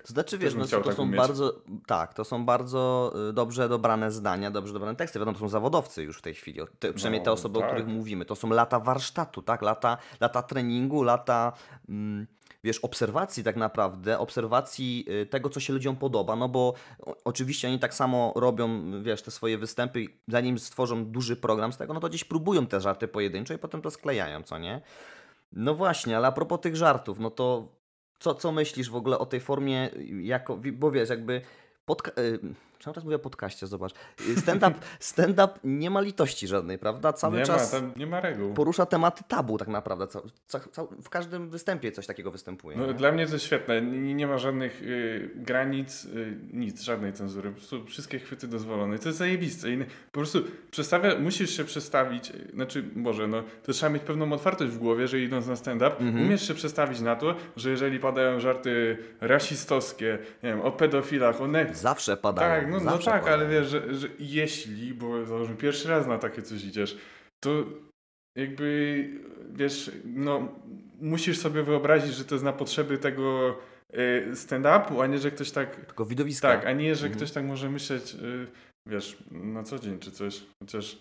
To 0.02 0.08
znaczy, 0.14 0.38
wiesz, 0.38 0.56
no, 0.56 0.66
chciał 0.66 0.82
to 0.82 0.88
tak 0.88 0.98
są 0.98 1.12
bardzo, 1.12 1.62
tak, 1.88 2.14
to 2.14 2.24
są 2.24 2.46
bardzo 2.46 3.14
y, 3.30 3.34
dobrze 3.34 3.70
dobrane 3.70 4.12
zdania, 4.12 4.52
dobrze 4.52 4.74
dobrane 4.74 4.96
teksty. 4.96 5.20
Wiadomo, 5.20 5.34
to 5.38 5.40
są 5.40 5.50
zawodowcy 5.50 6.04
już 6.04 6.18
w 6.18 6.22
tej 6.22 6.34
chwili. 6.34 6.60
Te, 6.80 6.94
przynajmniej 6.94 7.22
te 7.24 7.30
No, 7.30 7.34
osoby, 7.34 7.58
o 7.60 7.62
tak. 7.62 7.70
których 7.72 7.88
mówimy. 7.88 8.26
To 8.26 8.36
są 8.36 8.50
lata 8.50 8.80
warsztatu, 8.80 9.42
tak? 9.42 9.62
Lata, 9.62 9.98
lata 10.20 10.42
treningu, 10.44 11.04
lata, 11.04 11.54
mm, 11.90 12.28
wiesz, 12.64 12.80
obserwacji 12.80 13.44
tak 13.44 13.56
naprawdę, 13.56 14.20
obserwacji 14.20 15.06
y, 15.22 15.26
tego, 15.26 15.50
co 15.50 15.60
się 15.60 15.74
ludziom 15.74 15.96
podoba, 15.96 16.36
no 16.36 16.50
bo 16.50 16.74
oczywiście 17.26 17.68
oni 17.68 17.80
tak 17.80 17.94
samo 17.94 18.34
robią, 18.36 18.92
wiesz, 19.04 19.22
te 19.22 19.32
swoje 19.32 19.58
występy, 19.58 20.06
zanim 20.28 20.60
stworzą 20.60 21.06
duży 21.06 21.36
program 21.36 21.74
z 21.74 21.78
tego, 21.78 21.94
no 21.94 22.00
to 22.00 22.10
gdzieś 22.10 22.24
próbują 22.24 22.68
te 22.68 22.82
żarty 22.82 23.08
pojedynczo 23.08 23.54
i 23.54 23.58
potem 23.58 23.82
to 23.82 23.92
sklejają, 23.92 24.44
co 24.44 24.58
nie? 24.58 24.82
No 25.52 25.76
właśnie, 25.76 26.18
ale 26.18 26.28
a 26.28 26.32
propos 26.32 26.62
tych 26.62 26.76
żartów, 26.76 27.20
no 27.20 27.32
to 27.32 27.68
co, 28.20 28.36
co 28.36 28.52
myślisz 28.52 28.90
w 28.90 28.96
ogóle 28.96 29.20
o 29.20 29.26
tej 29.26 29.40
formie, 29.40 29.90
jako, 30.22 30.58
wi- 30.58 30.72
bo 30.72 30.92
wiesz, 30.92 31.10
jakby 31.10 31.42
podka- 31.88 32.12
y, 32.82 32.84
Czemu 32.84 32.94
teraz 32.94 33.04
mówię 33.04 33.16
o 33.16 33.20
podcaście, 33.20 33.68
zobacz. 33.68 33.92
Stand-up 34.38 34.74
stand 35.00 35.38
nie 35.64 35.90
ma 35.90 36.02
litości 36.02 36.48
żadnej, 36.48 36.78
prawda? 36.78 37.14
Cały 37.14 37.38
nie 37.38 37.44
czas 37.46 37.74
ma, 37.74 37.80
tam 37.80 37.92
nie 37.96 38.08
ma 38.08 38.20
reguł. 38.22 38.54
porusza 38.54 38.86
tematy 38.86 39.24
tabu 39.28 39.58
tak 39.58 39.68
naprawdę. 39.68 40.08
W 41.04 41.10
każdym 41.10 41.50
występie 41.50 41.92
coś 41.92 42.08
takiego 42.08 42.32
występuje. 42.32 42.78
No, 42.78 42.94
dla 42.94 43.12
mnie 43.12 43.28
to 43.28 43.34
jest 43.34 43.46
świetne. 43.46 43.82
Nie, 43.82 44.14
nie 44.14 44.28
ma 44.28 44.38
żadnych 44.38 44.82
y, 44.82 45.30
granic, 45.36 46.06
y, 46.06 46.38
nic, 46.54 46.82
żadnej 46.82 47.14
cenzury. 47.14 47.50
Po 47.50 47.56
prostu 47.56 47.86
wszystkie 47.86 48.20
chwyty 48.20 48.48
dozwolone. 48.48 49.00
To 49.00 49.10
jest 49.10 49.20
zajebiste. 49.20 49.68
Po 50.12 50.20
prostu 50.20 50.44
przestawia, 50.72 51.20
musisz 51.20 51.58
się 51.58 51.64
przestawić, 51.64 52.30
y, 52.32 52.52
znaczy 52.54 52.84
może, 52.96 53.28
no, 53.28 53.44
to 53.64 53.74
trzeba 53.74 53.90
mieć 53.90 54.04
pewną 54.04 54.34
otwartość 54.34 54.72
w 54.72 54.78
głowie, 54.78 55.08
że 55.08 55.20
idąc 55.20 55.48
na 55.48 55.56
stand-up, 55.56 55.92
Mhm. 56.00 56.26
umiesz 56.26 56.48
się 56.48 56.54
przestawić 56.54 57.00
na 57.00 57.16
to, 57.16 57.36
że 57.56 57.70
jeżeli 57.70 58.00
padają 58.00 58.40
żarty 58.40 58.98
rasistowskie, 59.22 60.18
nie 60.44 60.50
wiem, 60.50 60.62
o 60.62 60.72
pedofilach, 60.72 61.42
o 61.42 61.48
ne- 61.48 61.76
Zawsze 61.76 62.18
padają. 62.18 62.62
Tak, 62.62 62.71
no, 62.80 62.92
no 62.92 62.98
tak, 62.98 63.24
padają. 63.24 63.34
ale 63.38 63.50
wiesz, 63.50 63.68
że, 63.70 63.96
że 63.96 64.08
jeśli, 64.20 64.94
bo 64.94 65.26
załóżmy 65.26 65.56
pierwszy 65.56 65.90
raz 65.90 66.08
na 66.08 66.18
takie 66.18 66.42
coś 66.42 66.64
idziesz, 66.64 66.98
to 67.44 67.66
jakby, 68.38 69.10
wiesz, 69.54 69.92
no 70.06 70.56
musisz 71.02 71.38
sobie 71.38 71.64
wyobrazić, 71.64 72.14
że 72.14 72.26
to 72.26 72.36
jest 72.36 72.46
na 72.46 72.54
potrzeby 72.54 72.98
tego 72.98 73.58
y, 73.94 74.32
stand-upu, 74.34 75.02
a 75.04 75.08
nie, 75.08 75.18
że 75.18 75.32
ktoś 75.32 75.52
tak, 75.52 75.86
Tylko 75.86 76.06
widowiska. 76.06 76.48
tak, 76.48 76.66
a 76.66 76.72
nie, 76.72 76.96
że 76.96 77.06
Mhm. 77.08 77.18
ktoś 77.18 77.32
tak 77.32 77.46
może 77.46 77.70
myśleć, 77.70 78.14
y, 78.16 78.48
wiesz, 78.88 79.18
na 79.32 79.64
co 79.64 79.80
dzień 79.80 80.00
czy 80.00 80.12
coś, 80.12 80.42
chociaż 80.64 80.98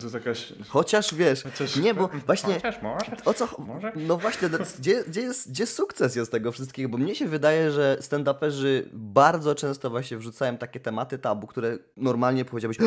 to 0.00 0.18
jakaś... 0.18 0.52
Chociaż 0.68 1.14
wiesz, 1.14 1.42
Chociaż, 1.42 1.76
nie, 1.76 1.94
bo 1.94 2.10
właśnie 2.26 2.54
Chociaż 2.54 2.82
może. 2.82 3.06
o 3.24 3.34
co. 3.34 3.48
Może? 3.58 3.92
No 3.96 4.16
właśnie, 4.16 4.48
no, 4.48 4.58
gdzie, 4.78 5.04
gdzie, 5.08 5.20
jest, 5.20 5.50
gdzie 5.50 5.66
sukces 5.66 6.16
jest 6.16 6.32
tego 6.32 6.52
wszystkiego? 6.52 6.88
Bo 6.88 6.98
mnie 6.98 7.14
się 7.14 7.26
wydaje, 7.26 7.70
że 7.70 7.96
stand-uperzy 8.00 8.82
bardzo 8.92 9.54
często 9.54 9.90
właśnie 9.90 10.16
wrzucają 10.16 10.56
takie 10.56 10.80
tematy 10.80 11.18
tabu, 11.18 11.46
które 11.46 11.78
normalnie 11.96 12.44
powiedziałbyś. 12.44 12.78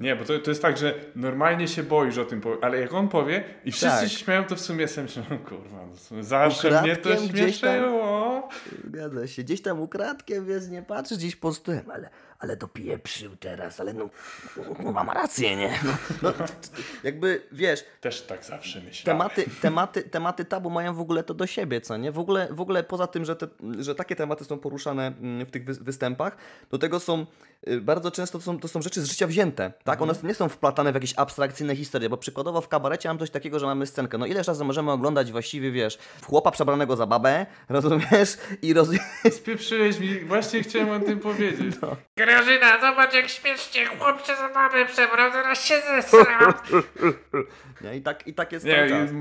Nie, 0.00 0.16
bo 0.16 0.24
to, 0.24 0.38
to 0.38 0.50
jest 0.50 0.62
tak, 0.62 0.76
że 0.78 0.94
normalnie 1.16 1.68
się 1.68 1.82
boisz 1.82 2.18
o 2.18 2.24
tym, 2.24 2.40
ale 2.62 2.80
jak 2.80 2.94
on 2.94 3.08
powie 3.08 3.44
i 3.64 3.72
wszyscy 3.72 4.00
Tak. 4.00 4.08
się 4.08 4.18
śmieją, 4.18 4.44
to 4.44 4.56
w 4.56 4.60
sumie 4.60 4.80
jestem 4.80 5.08
się, 5.08 5.22
no 5.30 5.38
kurwa, 5.38 5.88
zawsze 6.20 6.82
mnie 6.82 6.96
to 6.96 7.08
gdzieś 7.10 7.60
tam- 7.60 7.70
śmieszyło. 7.70 8.48
Zgadza 8.88 9.26
się, 9.26 9.42
gdzieś 9.42 9.62
tam 9.62 9.80
ukradkiem, 9.80 10.46
więc 10.46 10.68
nie 10.68 10.82
patrzysz 10.82 11.18
gdzieś 11.18 11.36
po 11.36 11.54
stołem, 11.54 11.90
ale, 11.90 12.10
ale 12.40 12.56
dopieprzył 12.56 13.36
teraz, 13.36 13.80
ale 13.80 13.92
no, 13.94 14.08
no 14.84 14.92
mam 14.92 15.10
rację, 15.10 15.56
nie? 15.56 15.78
No, 15.84 15.92
no, 16.22 16.32
jakby, 17.04 17.42
wiesz, 17.52 17.84
Też 18.00 18.22
tak 18.22 18.44
zawsze 18.44 18.80
myślałem. 18.80 19.18
tematy, 19.18 19.44
tematy, 19.62 20.02
tematy 20.02 20.44
tabu 20.44 20.70
mają 20.70 20.94
w 20.94 21.00
ogóle 21.00 21.22
to 21.22 21.34
do 21.34 21.46
siebie, 21.46 21.80
co 21.80 21.96
nie? 21.96 22.12
W 22.12 22.18
ogóle, 22.18 22.48
w 22.50 22.60
ogóle 22.60 22.84
poza 22.84 23.06
tym, 23.06 23.24
że, 23.24 23.36
te, 23.36 23.46
że 23.78 23.94
takie 23.94 24.16
tematy 24.16 24.44
są 24.44 24.58
poruszane 24.58 25.06
mm, 25.06 25.46
w 25.46 25.50
tych 25.50 25.64
wy- 25.64 25.74
występach, 25.84 26.36
do 26.70 26.78
tego 26.78 27.00
są 27.00 27.26
y, 27.68 27.80
bardzo 27.80 28.10
często 28.10 28.38
to 28.38 28.44
są, 28.44 28.58
to 28.60 28.68
są 28.68 28.82
rzeczy 28.82 29.02
z 29.02 29.04
życia 29.08 29.26
wzięte, 29.26 29.72
tak? 29.84 30.02
One 30.02 30.14
nie 30.22 30.34
są 30.34 30.48
wplatane 30.48 30.92
w 30.92 30.94
jakieś 30.94 31.14
abstrakcyjne 31.16 31.76
historie, 31.76 32.08
bo 32.08 32.16
przykładowo 32.16 32.60
w 32.60 32.68
kabarecie 32.68 33.08
mam 33.08 33.18
coś 33.18 33.30
takiego, 33.30 33.58
że 33.58 33.66
mamy 33.66 33.86
scenkę, 33.86 34.18
no 34.18 34.26
ile 34.26 34.42
razy 34.42 34.64
możemy 34.64 34.90
oglądać 34.92 35.32
właściwie, 35.32 35.70
wiesz, 35.70 35.98
chłopa 36.26 36.50
przebranego 36.50 36.96
za 36.96 37.06
babę, 37.06 37.46
rozumiesz? 37.68 38.36
I 38.62 38.74
rozumiesz, 38.74 39.02
Spieprzyłeś 39.30 39.98
mi, 39.98 40.20
właśnie 40.20 40.62
chciałem 40.62 41.02
o 41.02 41.06
tym 41.06 41.18
powiedzieć. 41.20 41.76
No. 41.82 41.96
Grażyna, 42.34 42.80
zobacz 42.80 43.14
jak 43.14 43.28
śmiesznie 43.28 43.86
chłopcze 43.86 44.36
za 44.36 44.48
babę 44.48 44.86
przebrał, 44.86 45.32
zaraz 45.32 45.64
się 45.64 45.74
zesram. 45.80 46.52
nie? 47.80 47.96
I 47.96 48.02
tak, 48.02 48.26
i 48.26 48.34
tak 48.34 48.52
jest 48.52 48.64
Nie, 48.66 48.76
cały 48.76 48.88
czas. 48.88 49.10
i- 49.12 49.14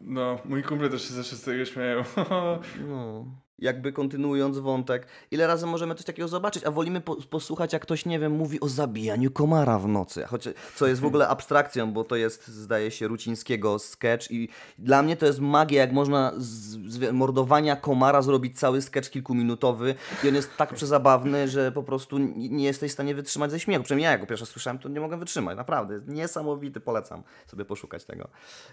no, 0.00 0.38
mój 0.44 0.62
kumple 0.62 0.90
też 0.90 1.08
się 1.08 1.14
zawsze 1.14 1.36
z 1.36 1.42
tego 1.44 1.64
śmieją. 1.64 2.02
No, 2.88 3.24
jakby 3.62 3.92
kontynuując 3.92 4.58
wątek, 4.58 5.06
ile 5.30 5.46
razy 5.46 5.66
możemy 5.66 5.94
coś 5.94 6.04
takiego 6.04 6.28
zobaczyć, 6.28 6.64
a 6.64 6.70
wolimy 6.70 7.00
po, 7.00 7.16
posłuchać, 7.16 7.72
jak 7.72 7.82
ktoś, 7.82 8.06
nie 8.06 8.18
wiem, 8.18 8.32
mówi 8.32 8.60
o 8.60 8.68
zabijaniu 8.68 9.30
komara 9.30 9.78
w 9.78 9.88
nocy, 9.88 10.24
choć, 10.24 10.48
co 10.74 10.86
jest 10.86 11.00
w 11.00 11.04
ogóle 11.04 11.28
abstrakcją, 11.28 11.92
bo 11.92 12.04
to 12.04 12.16
jest, 12.16 12.48
zdaje 12.48 12.90
się, 12.90 13.08
Rucińskiego 13.08 13.78
sketch 13.78 14.30
i 14.30 14.48
dla 14.78 15.02
mnie 15.02 15.16
to 15.16 15.26
jest 15.26 15.40
magia, 15.40 15.80
jak 15.80 15.92
można 15.92 16.32
z, 16.36 16.48
z 16.92 17.12
mordowania 17.12 17.76
komara 17.76 18.22
zrobić 18.22 18.58
cały 18.58 18.82
sketch 18.82 19.10
kilkuminutowy 19.10 19.94
i 20.24 20.28
on 20.28 20.34
jest 20.34 20.56
tak 20.56 20.74
przezabawny, 20.74 21.48
że 21.48 21.72
po 21.72 21.82
prostu 21.82 22.18
nie 22.36 22.64
jesteś 22.64 22.90
w 22.90 22.94
stanie 22.94 23.14
wytrzymać 23.14 23.50
ze 23.50 23.60
śmiechu. 23.60 23.84
Przynajmniej 23.84 24.04
ja, 24.04 24.10
jak 24.10 24.20
go 24.20 24.26
pierwszy 24.26 24.42
raz 24.42 24.48
słyszałem, 24.48 24.78
to 24.78 24.88
nie 24.88 25.00
mogę 25.00 25.16
wytrzymać, 25.16 25.56
naprawdę, 25.56 26.00
niesamowity, 26.06 26.80
polecam 26.80 27.22
sobie 27.46 27.64
poszukać 27.64 28.04
tego. 28.04 28.28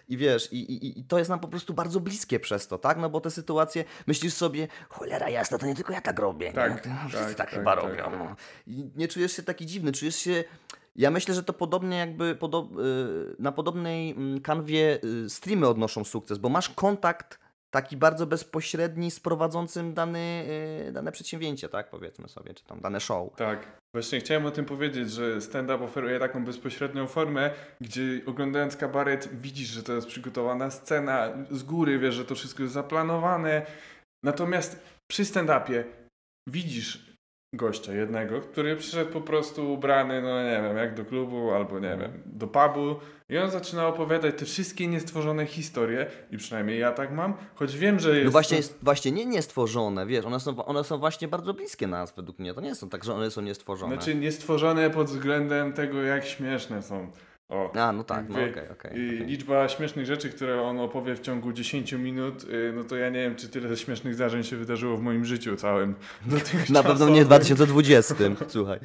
I 0.09 0.17
wiesz, 0.17 0.53
i, 0.53 0.57
i, 0.57 0.99
i 0.99 1.03
to 1.03 1.17
jest 1.17 1.29
nam 1.29 1.39
po 1.39 1.47
prostu 1.47 1.73
bardzo 1.73 1.99
bliskie 1.99 2.39
przez 2.39 2.67
to, 2.67 2.77
tak? 2.77 2.97
No 2.97 3.09
bo 3.09 3.21
te 3.21 3.31
sytuacje, 3.31 3.83
myślisz 4.07 4.33
sobie, 4.33 4.67
cholera 4.89 5.29
jasna, 5.29 5.57
to 5.57 5.65
nie 5.65 5.75
tylko 5.75 5.93
ja 5.93 6.01
tak 6.01 6.19
robię, 6.19 6.53
Tak, 6.53 6.85
nie? 6.85 6.91
To 6.93 6.97
Wszyscy 7.07 7.25
tak, 7.25 7.35
tak, 7.35 7.37
tak, 7.37 7.49
chyba 7.49 7.75
tak. 7.75 7.83
robią. 7.85 8.17
No. 8.19 8.35
I 8.67 8.89
nie 8.95 9.07
czujesz 9.07 9.35
się 9.35 9.43
taki 9.43 9.65
dziwny, 9.65 9.91
czujesz 9.91 10.15
się... 10.15 10.43
Ja 10.95 11.11
myślę, 11.11 11.35
że 11.35 11.43
to 11.43 11.53
podobnie 11.53 11.97
jakby 11.97 12.35
podo- 12.35 12.79
y, 13.31 13.35
na 13.39 13.51
podobnej 13.51 14.11
mm, 14.11 14.41
kanwie 14.41 14.99
y, 15.25 15.29
streamy 15.29 15.67
odnoszą 15.67 16.03
sukces, 16.03 16.37
bo 16.37 16.49
masz 16.49 16.69
kontakt 16.69 17.39
taki 17.71 17.97
bardzo 17.97 18.27
bezpośredni 18.27 19.11
z 19.11 19.19
prowadzącym 19.19 19.93
dany, 19.93 20.45
y, 20.87 20.91
dane 20.91 21.11
przedsięwzięcie, 21.11 21.69
tak? 21.69 21.89
Powiedzmy 21.89 22.29
sobie, 22.29 22.53
czy 22.53 22.65
tam 22.65 22.79
dane 22.79 22.99
show. 22.99 23.35
Tak, 23.35 23.67
właśnie 23.93 24.19
chciałem 24.19 24.45
o 24.45 24.51
tym 24.51 24.65
powiedzieć, 24.65 25.11
że 25.11 25.41
stand-up 25.41 25.83
oferuje 25.83 26.19
taką 26.19 26.45
bezpośrednią 26.45 27.07
formę, 27.07 27.51
gdzie 27.81 28.21
oglądając 28.25 28.75
kabaret 28.77 29.29
widzisz, 29.41 29.67
że 29.67 29.83
to 29.83 29.93
jest 29.93 30.07
przygotowana 30.07 30.71
scena, 30.71 31.29
z 31.51 31.63
góry 31.63 31.99
wiesz, 31.99 32.15
że 32.15 32.25
to 32.25 32.35
wszystko 32.35 32.63
jest 32.63 32.73
zaplanowane. 32.73 33.65
Natomiast 34.23 34.83
przy 35.11 35.23
stand-upie 35.23 35.83
widzisz 36.49 37.09
gościa 37.55 37.93
jednego, 37.93 38.41
który 38.41 38.75
przyszedł 38.75 39.11
po 39.11 39.21
prostu 39.21 39.73
ubrany, 39.73 40.21
no 40.21 40.43
nie 40.43 40.61
wiem, 40.61 40.77
jak 40.77 40.95
do 40.95 41.05
klubu 41.05 41.51
albo 41.51 41.79
nie 41.79 41.97
wiem, 41.97 42.23
do 42.25 42.47
pubu 42.47 42.95
i 43.29 43.37
on 43.37 43.51
zaczyna 43.51 43.87
opowiadać 43.87 44.35
te 44.37 44.45
wszystkie 44.45 44.87
niestworzone 44.87 45.45
historie 45.45 46.07
i 46.31 46.37
przynajmniej 46.37 46.79
ja 46.79 46.91
tak 46.91 47.11
mam, 47.11 47.33
choć 47.55 47.77
wiem, 47.77 47.99
że 47.99 48.15
jest... 48.15 48.25
No 48.25 48.31
właśnie, 48.31 48.57
jest, 48.57 48.77
właśnie 48.81 49.11
nie 49.11 49.25
niestworzone, 49.25 50.05
wiesz, 50.05 50.25
one 50.25 50.39
są, 50.39 50.65
one 50.65 50.83
są 50.83 50.97
właśnie 50.97 51.27
bardzo 51.27 51.53
bliskie 51.53 51.87
nas 51.87 52.15
według 52.15 52.39
mnie. 52.39 52.53
To 52.53 52.61
nie 52.61 52.75
są 52.75 52.89
tak, 52.89 53.03
że 53.03 53.13
one 53.13 53.31
są 53.31 53.41
niestworzone. 53.41 53.95
Znaczy 53.95 54.15
niestworzone 54.15 54.89
pod 54.89 55.07
względem 55.07 55.73
tego, 55.73 56.01
jak 56.01 56.25
śmieszne 56.25 56.81
są. 56.83 57.11
O. 57.49 57.71
A, 57.75 57.91
no 57.91 58.03
tak, 58.03 58.29
no 58.29 58.35
okej, 58.35 58.45
Jakby, 58.45 58.71
okej. 58.71 58.91
y, 58.91 59.15
okej. 59.15 59.27
Liczba 59.27 59.69
śmiesznych 59.69 60.05
rzeczy, 60.05 60.29
które 60.29 60.61
on 60.61 60.79
opowie 60.79 61.15
w 61.15 61.19
ciągu 61.19 61.53
10 61.53 61.93
minut, 61.93 62.43
y, 62.43 62.73
no 62.75 62.83
to 62.83 62.95
ja 62.95 63.09
nie 63.09 63.19
wiem, 63.19 63.35
czy 63.35 63.49
tyle 63.49 63.77
śmiesznych 63.77 64.15
zdarzeń 64.15 64.43
się 64.43 64.55
wydarzyło 64.55 64.97
w 64.97 65.01
moim 65.01 65.25
życiu 65.25 65.55
całym. 65.55 65.95
Na 66.69 66.83
pewno 66.83 67.09
nie 67.09 67.23
w 67.23 67.25
2020, 67.25 68.15
słuchaj. 68.47 68.79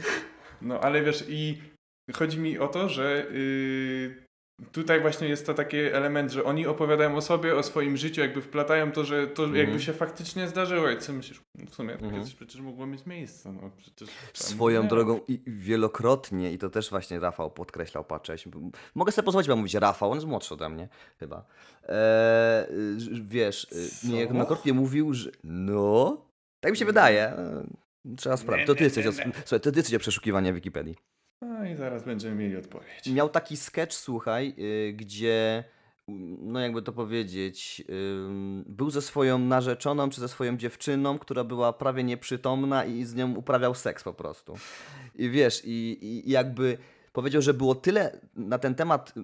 No 0.62 0.80
ale 0.80 1.02
wiesz, 1.02 1.24
i 1.28 1.62
chodzi 2.12 2.38
mi 2.40 2.58
o 2.58 2.68
to, 2.68 2.88
że 2.88 3.26
y, 3.30 4.24
tutaj 4.72 5.00
właśnie 5.00 5.28
jest 5.28 5.46
to 5.46 5.54
taki 5.54 5.76
element, 5.76 6.32
że 6.32 6.44
oni 6.44 6.66
opowiadają 6.66 7.16
o 7.16 7.20
sobie, 7.20 7.56
o 7.56 7.62
swoim 7.62 7.96
życiu, 7.96 8.20
jakby 8.20 8.42
wplatają 8.42 8.92
to, 8.92 9.04
że 9.04 9.26
to 9.26 9.44
Mhm. 9.44 9.60
jakby 9.66 9.80
się 9.82 9.92
faktycznie 9.92 10.48
zdarzyło. 10.48 10.90
I 10.90 10.98
co 10.98 11.12
myślisz? 11.12 11.40
W 11.70 11.74
sumie 11.74 11.92
Mhm. 11.92 12.12
takie 12.12 12.24
coś 12.24 12.34
przecież 12.34 12.60
mogło 12.60 12.86
mieć 12.86 13.06
miejsce. 13.06 13.52
No, 13.52 13.70
przecież 13.76 14.08
Swoją 14.32 14.82
nie. 14.82 14.88
drogą 14.88 15.20
i 15.28 15.40
wielokrotnie, 15.46 16.52
i 16.52 16.58
to 16.58 16.70
też 16.70 16.90
właśnie 16.90 17.20
Rafał 17.20 17.50
podkreślał, 17.50 18.04
patrzeć. 18.04 18.48
Mogę 18.94 19.12
sobie 19.12 19.26
pozwolić 19.26 19.48
wam 19.48 19.58
mówić 19.58 19.74
Rafał, 19.74 20.10
on 20.10 20.16
jest 20.16 20.26
młodszy 20.26 20.54
ode 20.54 20.68
mnie 20.68 20.88
chyba. 21.20 21.44
Eee, 21.88 22.66
wiesz, 23.28 23.64
y, 23.64 23.90
Co? 23.90 24.06
niejednokrotnie 24.08 24.72
mówił, 24.72 25.14
że 25.14 25.30
no, 25.44 26.24
tak 26.60 26.72
mi 26.72 26.78
się 26.78 26.84
wydaje. 26.84 27.22
E, 27.24 27.64
Trzeba 28.16 28.36
sprawdzić. 28.36 28.66
To 28.66 28.74
ty 28.74 28.84
jesteś, 28.84 29.04
nie, 29.06 29.10
nie. 29.10 29.32
słuchaj, 29.32 29.60
to 29.60 29.72
ty 29.72 29.78
jesteś 29.78 29.98
przeszukiwania 29.98 30.52
Wikipedii. 30.52 30.94
No 31.44 31.64
i 31.64 31.76
zaraz 31.76 32.04
będziemy 32.04 32.34
mieli 32.34 32.56
odpowiedź. 32.56 33.06
Miał 33.06 33.28
taki 33.28 33.56
sketch, 33.56 33.94
słuchaj, 33.94 34.54
y, 34.58 34.92
gdzie, 34.92 35.64
no 36.38 36.60
jakby 36.60 36.82
to 36.82 36.92
powiedzieć, 36.92 37.84
ym, 37.90 38.64
był 38.68 38.90
ze 38.90 39.02
swoją 39.02 39.38
narzeczoną 39.38 40.10
czy 40.10 40.20
ze 40.20 40.28
swoją 40.28 40.56
dziewczyną, 40.56 41.18
która 41.18 41.44
była 41.44 41.72
prawie 41.72 42.04
nieprzytomna 42.04 42.84
i 42.84 43.04
z 43.04 43.14
nią 43.14 43.34
uprawiał 43.34 43.74
seks 43.74 44.02
po 44.02 44.14
prostu. 44.14 44.54
I 45.14 45.30
wiesz, 45.30 45.62
i, 45.64 45.98
i 46.02 46.30
jakby 46.30 46.78
powiedział, 47.14 47.42
że 47.42 47.54
było 47.54 47.74
tyle 47.74 48.18
na 48.36 48.58
ten 48.58 48.74
temat 48.74 49.14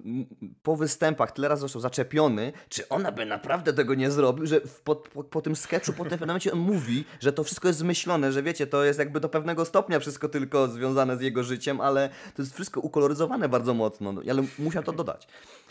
po 0.63 0.75
występach, 0.75 1.31
tyle 1.31 1.47
razy 1.47 1.61
został 1.61 1.81
zaczepiony, 1.81 2.53
czy 2.69 2.89
ona 2.89 3.11
by 3.11 3.25
naprawdę 3.25 3.73
tego 3.73 3.95
nie 3.95 4.11
zrobił, 4.11 4.45
że 4.45 4.61
po, 4.83 4.95
po, 4.95 5.23
po 5.23 5.41
tym 5.41 5.55
sketchu, 5.55 5.93
po 5.93 6.03
tym 6.03 6.09
pewnym 6.09 6.27
momencie 6.27 6.53
on 6.53 6.59
mówi, 6.59 7.05
że 7.19 7.33
to 7.33 7.43
wszystko 7.43 7.67
jest 7.67 7.79
zmyślone, 7.79 8.31
że 8.31 8.43
wiecie, 8.43 8.67
to 8.67 8.83
jest 8.83 8.99
jakby 8.99 9.19
do 9.19 9.29
pewnego 9.29 9.65
stopnia 9.65 9.99
wszystko 9.99 10.29
tylko 10.29 10.67
związane 10.67 11.17
z 11.17 11.21
jego 11.21 11.43
życiem, 11.43 11.81
ale 11.81 12.09
to 12.35 12.41
jest 12.41 12.53
wszystko 12.53 12.81
ukoloryzowane 12.81 13.49
bardzo 13.49 13.73
mocno, 13.73 14.11
no, 14.11 14.21
ale 14.29 14.43
musiał 14.59 14.83
to 14.83 14.91
dodać. 14.91 15.27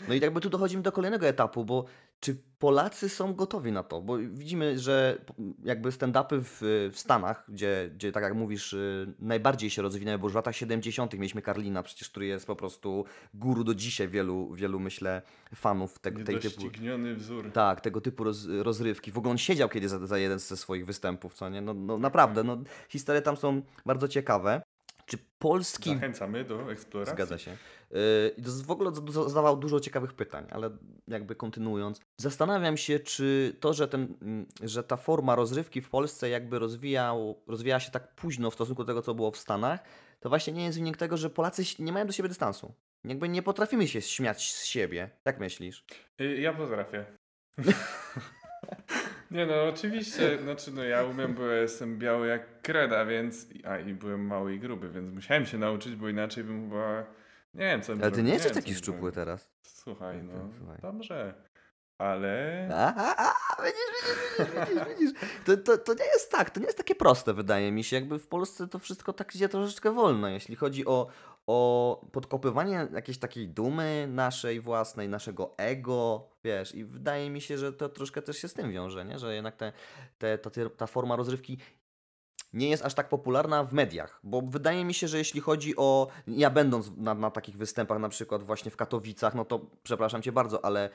No 0.07 0.13
i 0.13 0.19
jakby 0.19 0.41
tu 0.41 0.49
dochodzimy 0.49 0.83
do 0.83 0.91
kolejnego 0.91 1.27
etapu, 1.27 1.65
bo 1.65 1.85
czy 2.19 2.37
Polacy 2.61 3.09
są 3.09 3.33
gotowi 3.33 3.71
na 3.71 3.83
to, 3.83 4.01
bo 4.01 4.17
widzimy, 4.17 4.79
że 4.79 5.21
jakby 5.63 5.89
stand-upy 5.89 6.41
w, 6.43 6.89
w 6.93 6.99
Stanach, 6.99 7.45
gdzie, 7.49 7.89
gdzie 7.95 8.11
tak 8.11 8.23
jak 8.23 8.33
mówisz, 8.33 8.73
y, 8.73 9.13
najbardziej 9.19 9.69
się 9.69 9.81
rozwinęły, 9.81 10.17
bo 10.17 10.25
już 10.25 10.33
w 10.33 10.35
latach 10.35 10.55
70. 10.55 11.13
mieliśmy 11.13 11.41
Karlina 11.41 11.83
przecież, 11.83 12.09
który 12.09 12.25
jest 12.25 12.47
po 12.47 12.55
prostu 12.55 13.05
guru 13.33 13.63
do 13.63 13.75
dzisiaj 13.75 14.07
wielu, 14.07 14.53
wielu 14.53 14.79
myślę, 14.79 15.21
fanów 15.55 15.99
tego, 15.99 16.23
tej 16.23 16.39
typu. 16.39 16.61
Wzór. 17.15 17.51
Tak, 17.51 17.81
tego 17.81 18.01
typu 18.01 18.23
roz, 18.23 18.47
rozrywki. 18.47 19.11
W 19.11 19.17
ogóle 19.17 19.31
on 19.31 19.37
siedział 19.37 19.69
kiedyś 19.69 19.89
za, 19.89 20.07
za 20.07 20.17
jeden 20.17 20.39
ze 20.39 20.57
swoich 20.57 20.85
występów, 20.85 21.33
co 21.33 21.49
nie? 21.49 21.61
No, 21.61 21.73
no 21.73 21.97
naprawdę, 21.97 22.43
no, 22.43 22.57
historie 22.89 23.21
tam 23.21 23.37
są 23.37 23.61
bardzo 23.85 24.07
ciekawe. 24.07 24.61
Czy 25.11 25.17
polski 25.39 25.93
Zachęcamy 25.93 26.43
do 26.43 26.71
eksploracji. 26.71 27.13
Zgadza 27.15 27.37
się. 27.37 27.57
Yy, 27.91 27.97
i 28.37 28.41
to 28.41 28.51
w 28.65 28.71
ogóle 28.71 28.91
zadawał 29.27 29.57
dużo 29.57 29.79
ciekawych 29.79 30.13
pytań, 30.13 30.45
ale 30.51 30.69
jakby 31.07 31.35
kontynuując, 31.35 31.99
zastanawiam 32.17 32.77
się, 32.77 32.99
czy 32.99 33.55
to, 33.59 33.73
że, 33.73 33.87
ten, 33.87 34.15
mm, 34.21 34.45
że 34.63 34.83
ta 34.83 34.97
forma 34.97 35.35
rozrywki 35.35 35.81
w 35.81 35.89
Polsce 35.89 36.29
jakby 36.29 36.59
rozwijał, 36.59 37.41
rozwijała 37.47 37.79
się 37.79 37.91
tak 37.91 38.15
późno 38.15 38.51
w 38.51 38.53
stosunku 38.53 38.83
do 38.83 38.87
tego, 38.87 39.01
co 39.01 39.13
było 39.13 39.31
w 39.31 39.37
Stanach, 39.37 39.79
to 40.19 40.29
właśnie 40.29 40.53
nie 40.53 40.63
jest 40.63 40.77
wynik 40.77 40.97
tego, 40.97 41.17
że 41.17 41.29
Polacy 41.29 41.63
nie 41.79 41.91
mają 41.91 42.05
do 42.07 42.13
siebie 42.13 42.29
dystansu. 42.29 42.73
Jakby 43.03 43.29
nie 43.29 43.41
potrafimy 43.43 43.87
się 43.87 44.01
śmiać 44.01 44.51
z 44.53 44.65
siebie. 44.65 45.09
Jak 45.25 45.39
myślisz? 45.39 45.85
Y, 46.21 46.41
Ja 46.41 46.53
potrafię. 46.53 47.05
Nie 49.31 49.45
no, 49.45 49.63
oczywiście, 49.63 50.39
znaczy 50.43 50.71
no 50.71 50.83
ja 50.83 51.03
umiem, 51.03 51.33
bo 51.33 51.45
ja 51.45 51.61
jestem 51.61 51.97
biały 51.97 52.27
jak 52.27 52.61
kreda, 52.61 53.05
więc, 53.05 53.47
a 53.63 53.77
i 53.77 53.93
byłem 53.93 54.25
mały 54.25 54.55
i 54.55 54.59
gruby, 54.59 54.89
więc 54.89 55.13
musiałem 55.13 55.45
się 55.45 55.57
nauczyć, 55.57 55.95
bo 55.95 56.09
inaczej 56.09 56.43
bym 56.43 56.69
chyba, 56.69 57.03
nie 57.53 57.65
wiem 57.65 57.81
co 57.81 57.93
bym 57.93 58.01
Ale 58.01 58.11
ty 58.11 58.23
nie 58.23 58.33
jesteś 58.33 58.51
taki 58.51 58.75
szczupły 58.75 59.11
teraz. 59.11 59.49
Słuchaj, 59.61 60.23
no, 60.23 60.49
Słuchaj. 60.57 60.77
dobrze, 60.81 61.33
ale... 61.97 62.69
A, 62.73 62.93
a, 62.95 63.33
a, 63.57 63.63
widzisz, 63.63 64.17
widzisz, 64.37 64.69
widzisz, 64.69 64.97
widzisz. 64.99 65.29
To, 65.45 65.57
to, 65.57 65.77
to 65.77 65.93
nie 65.93 66.05
jest 66.05 66.31
tak, 66.31 66.49
to 66.49 66.59
nie 66.59 66.65
jest 66.65 66.77
takie 66.77 66.95
proste, 66.95 67.33
wydaje 67.33 67.71
mi 67.71 67.83
się. 67.83 67.95
Jakby 67.95 68.19
w 68.19 68.27
Polsce 68.27 68.67
to 68.67 68.79
wszystko 68.79 69.13
tak 69.13 69.35
idzie 69.35 69.49
troszeczkę 69.49 69.91
wolno, 69.91 70.29
jeśli 70.29 70.55
chodzi 70.55 70.85
o, 70.85 71.07
o 71.51 72.01
podkopywanie 72.11 72.87
jakiejś 72.93 73.17
takiej 73.17 73.47
dumy 73.47 74.07
naszej 74.09 74.61
własnej, 74.61 75.09
naszego 75.09 75.53
ego, 75.57 76.29
wiesz, 76.43 76.75
i 76.75 76.85
wydaje 76.85 77.29
mi 77.29 77.41
się, 77.41 77.57
że 77.57 77.73
to 77.73 77.89
troszkę 77.89 78.21
też 78.21 78.37
się 78.37 78.47
z 78.47 78.53
tym 78.53 78.71
wiąże, 78.71 79.05
nie? 79.05 79.19
że 79.19 79.35
jednak 79.35 79.55
te, 79.55 79.73
te, 80.17 80.37
ta, 80.37 80.49
ta 80.77 80.87
forma 80.87 81.15
rozrywki 81.15 81.57
nie 82.53 82.69
jest 82.69 82.85
aż 82.85 82.93
tak 82.93 83.09
popularna 83.09 83.63
w 83.63 83.73
mediach, 83.73 84.19
bo 84.23 84.41
wydaje 84.41 84.85
mi 84.85 84.93
się, 84.93 85.07
że 85.07 85.17
jeśli 85.17 85.41
chodzi 85.41 85.73
o, 85.77 86.07
ja 86.27 86.49
będąc 86.49 86.91
na, 86.97 87.13
na 87.13 87.31
takich 87.31 87.57
występach, 87.57 87.99
na 87.99 88.09
przykład 88.09 88.43
właśnie 88.43 88.71
w 88.71 88.77
Katowicach, 88.77 89.35
no 89.35 89.45
to 89.45 89.59
przepraszam 89.83 90.21
cię 90.21 90.31
bardzo, 90.31 90.65
ale 90.65 90.89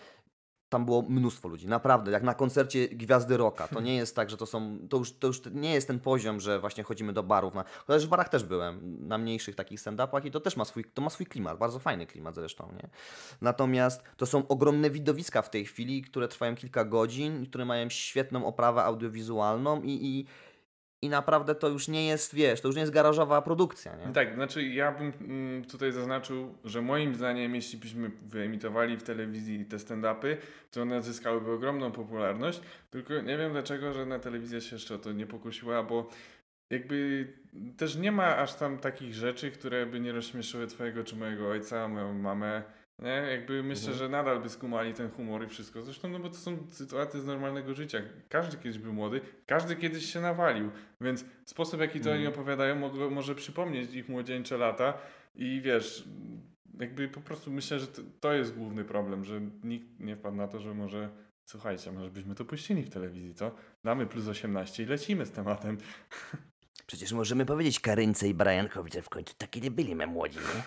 tam 0.69 0.85
było 0.85 1.03
mnóstwo 1.03 1.49
ludzi, 1.49 1.69
naprawdę, 1.69 2.11
jak 2.11 2.23
na 2.23 2.35
koncercie 2.35 2.89
Gwiazdy 2.89 3.37
Rocka. 3.37 3.69
To 3.69 3.81
nie 3.81 3.97
jest 3.97 4.17
tak, 4.17 4.31
że 4.31 4.37
to 4.37 4.47
są, 4.47 4.79
to 4.89 4.97
już, 4.97 5.19
to 5.19 5.27
już 5.27 5.41
nie 5.53 5.75
jest 5.75 5.87
ten 5.87 6.01
poziom, 6.01 6.41
że 6.41 6.61
właśnie 6.61 6.85
chodzimy 6.85 7.13
do 7.13 7.23
barów, 7.23 7.55
na, 7.55 7.65
chociaż 7.87 8.07
w 8.07 8.09
barach 8.09 8.29
też 8.29 8.45
byłem, 8.45 8.99
na 9.09 9.19
mniejszych 9.19 9.55
takich 9.55 9.81
stand-upach 9.81 10.27
i 10.27 10.31
to 10.31 10.41
też 10.41 10.57
ma 10.57 10.65
swój, 10.65 10.85
to 10.85 11.03
ma 11.03 11.11
swój 11.11 11.27
klimat, 11.27 11.59
bardzo 11.59 11.79
fajny 11.79 12.07
klimat 12.07 12.35
zresztą, 12.35 12.73
nie? 12.73 12.89
Natomiast 13.41 14.03
to 14.17 14.27
są 14.27 14.49
ogromne 14.49 14.91
widowiska 14.91 15.43
w 15.43 15.51
tej 15.51 15.65
chwili, 15.65 16.03
które 16.03 16.29
trwają 16.29 16.55
kilka 16.57 16.85
godzin, 16.85 17.47
które 17.47 17.65
mają 17.65 17.91
świetną 17.91 18.47
oprawę 18.47 18.85
audiowizualną 18.85 19.83
i, 19.83 19.91
i, 19.91 20.27
i 21.03 21.09
naprawdę 21.09 21.55
to 21.55 21.69
już 21.69 21.89
nie 21.89 22.07
jest, 22.07 22.35
wiesz, 22.35 22.61
to 22.61 22.69
już 22.69 22.75
nie 22.77 22.81
jest 22.81 22.93
garażowa 22.93 23.43
produkcja, 23.43 23.97
nie? 23.97 24.13
Tak, 24.13 24.35
znaczy 24.35 24.63
ja 24.63 24.93
bym 24.93 25.13
mm, 25.21 25.65
tutaj 25.65 25.93
zaznaczył, 25.93 26.55
że 26.65 26.83
moim 26.83 27.15
zdaniem, 27.15 27.55
jeśli 27.55 27.79
byśmy 27.79 28.11
wyemitowali 28.23 28.97
w 28.97 29.03
telewizji 29.03 29.65
te 29.65 29.77
stand-upy, 29.77 30.37
to 30.71 30.83
one 30.83 31.03
zyskałyby 31.03 31.53
ogromną 31.53 31.93
popularność, 31.93 32.61
tylko 32.91 33.21
nie 33.21 33.39
wiem 33.39 33.53
dlaczego, 33.53 33.93
że 33.93 34.07
na 34.07 34.19
telewizja 34.19 34.61
się 34.61 34.77
jeszcze 34.77 34.95
o 34.95 34.99
to 34.99 35.13
nie 35.13 35.27
pokusiła, 35.27 35.83
bo 35.83 36.09
jakby 36.71 37.27
też 37.77 37.97
nie 37.97 38.13
ma 38.13 38.37
aż 38.37 38.55
tam 38.55 38.79
takich 38.79 39.15
rzeczy, 39.15 39.51
które 39.51 39.87
by 39.87 40.01
nie 40.01 40.13
rozśmieszyły 40.13 40.67
twojego 40.67 41.05
czy 41.05 41.17
mojego 41.17 41.49
ojca, 41.49 41.89
moją 41.89 42.15
mamę, 42.15 42.63
nie? 42.99 43.09
Jakby 43.31 43.63
myślę, 43.63 43.89
Mhm. 43.93 43.99
że 43.99 44.09
nadal 44.09 44.41
by 44.41 44.49
skumali 44.49 44.95
ten 44.95 45.11
humor 45.11 45.45
i 45.45 45.49
wszystko. 45.49 45.83
Zresztą, 45.83 46.09
no 46.09 46.19
bo 46.19 46.29
to 46.31 46.37
są 46.37 46.67
sytuacje 46.71 47.21
z 47.21 47.25
normalnego 47.27 47.75
życia. 47.75 47.99
Każdy 48.29 48.57
kiedyś 48.57 48.79
był 48.79 48.93
młody, 48.93 49.21
każdy 49.47 49.77
kiedyś 49.77 50.13
się 50.13 50.21
nawalił, 50.21 50.71
więc 51.01 51.25
sposób, 51.45 51.81
jaki 51.81 52.01
to 52.01 52.11
Mhm. 52.11 52.17
oni 52.19 52.27
opowiadają, 52.27 52.77
mogło, 52.77 53.11
może 53.11 53.35
przypomnieć 53.35 53.95
ich 53.95 54.09
młodzieńcze 54.09 54.59
lata 54.59 54.99
i 55.35 55.61
wiesz, 55.65 56.05
jakby 56.81 57.09
po 57.09 57.21
prostu 57.21 57.51
myślę, 57.51 57.79
że 57.81 57.87
to, 57.87 58.03
to 58.21 58.33
jest 58.33 58.55
główny 58.55 58.85
problem, 58.85 59.25
że 59.25 59.41
nikt 59.65 60.01
nie 60.01 60.17
wpadł 60.17 60.37
na 60.37 60.49
to, 60.49 60.61
że 60.61 60.75
może 60.75 61.09
słuchajcie, 61.45 61.93
może 61.93 62.11
byśmy 62.11 62.35
to 62.35 62.45
puścili 62.45 62.83
w 62.83 62.91
telewizji, 62.91 63.35
co? 63.35 63.55
Damy 63.85 64.07
plus 64.07 64.29
18 64.29 64.83
i 64.83 64.87
lecimy 64.87 65.27
z 65.27 65.31
tematem. 65.31 65.79
Przecież 66.87 67.13
możemy 67.13 67.47
powiedzieć 67.47 67.81
Karynce 67.81 68.29
i 68.29 68.35
Briankowi, 68.35 68.91
że 68.93 69.03
w 69.03 69.09
końcu 69.09 69.35
takie 69.39 69.61
nie 69.61 69.71
byli 69.71 69.95
my 69.95 70.07
młodzi, 70.07 70.39
nie? 70.39 70.63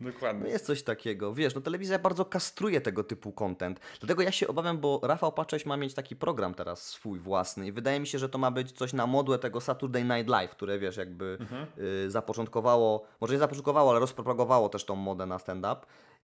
No 0.00 0.10
Dokładnie. 0.12 0.50
jest 0.50 0.66
coś 0.66 0.82
takiego. 0.82 1.34
Wiesz, 1.34 1.54
no 1.54 1.60
telewizja 1.60 1.98
bardzo 1.98 2.24
kastruje 2.24 2.80
tego 2.80 3.04
typu 3.04 3.32
content. 3.32 3.80
Dlatego 4.00 4.22
ja 4.22 4.32
się 4.32 4.48
obawiam, 4.48 4.78
bo 4.78 5.00
Rafał 5.02 5.32
Pacześ 5.32 5.66
ma 5.66 5.76
mieć 5.76 5.94
taki 5.94 6.16
program 6.16 6.54
teraz 6.54 6.82
swój 6.86 7.18
własny 7.18 7.66
i 7.66 7.72
wydaje 7.72 8.00
mi 8.00 8.06
się, 8.06 8.18
że 8.18 8.28
to 8.28 8.38
ma 8.38 8.50
być 8.50 8.72
coś 8.72 8.92
na 8.92 9.06
modłę 9.06 9.38
tego 9.38 9.60
Saturday 9.60 10.04
Night 10.04 10.28
Live, 10.28 10.50
które 10.50 10.78
wiesz, 10.78 10.96
jakby 10.96 11.36
Mhm. 11.40 11.66
y, 12.06 12.10
zapoczątkowało, 12.10 13.06
może 13.20 13.32
nie 13.32 13.38
zapoczątkowało, 13.38 13.90
ale 13.90 14.00
rozpropagowało 14.00 14.68
też 14.68 14.84
tą 14.84 14.96
modę 14.96 15.26
na 15.26 15.38
stand-up. 15.38 15.76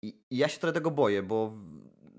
I, 0.02 0.18
I 0.30 0.36
ja 0.36 0.48
się 0.48 0.58
trochę 0.60 0.72
tego 0.72 0.90
boję, 0.90 1.22
bo 1.22 1.52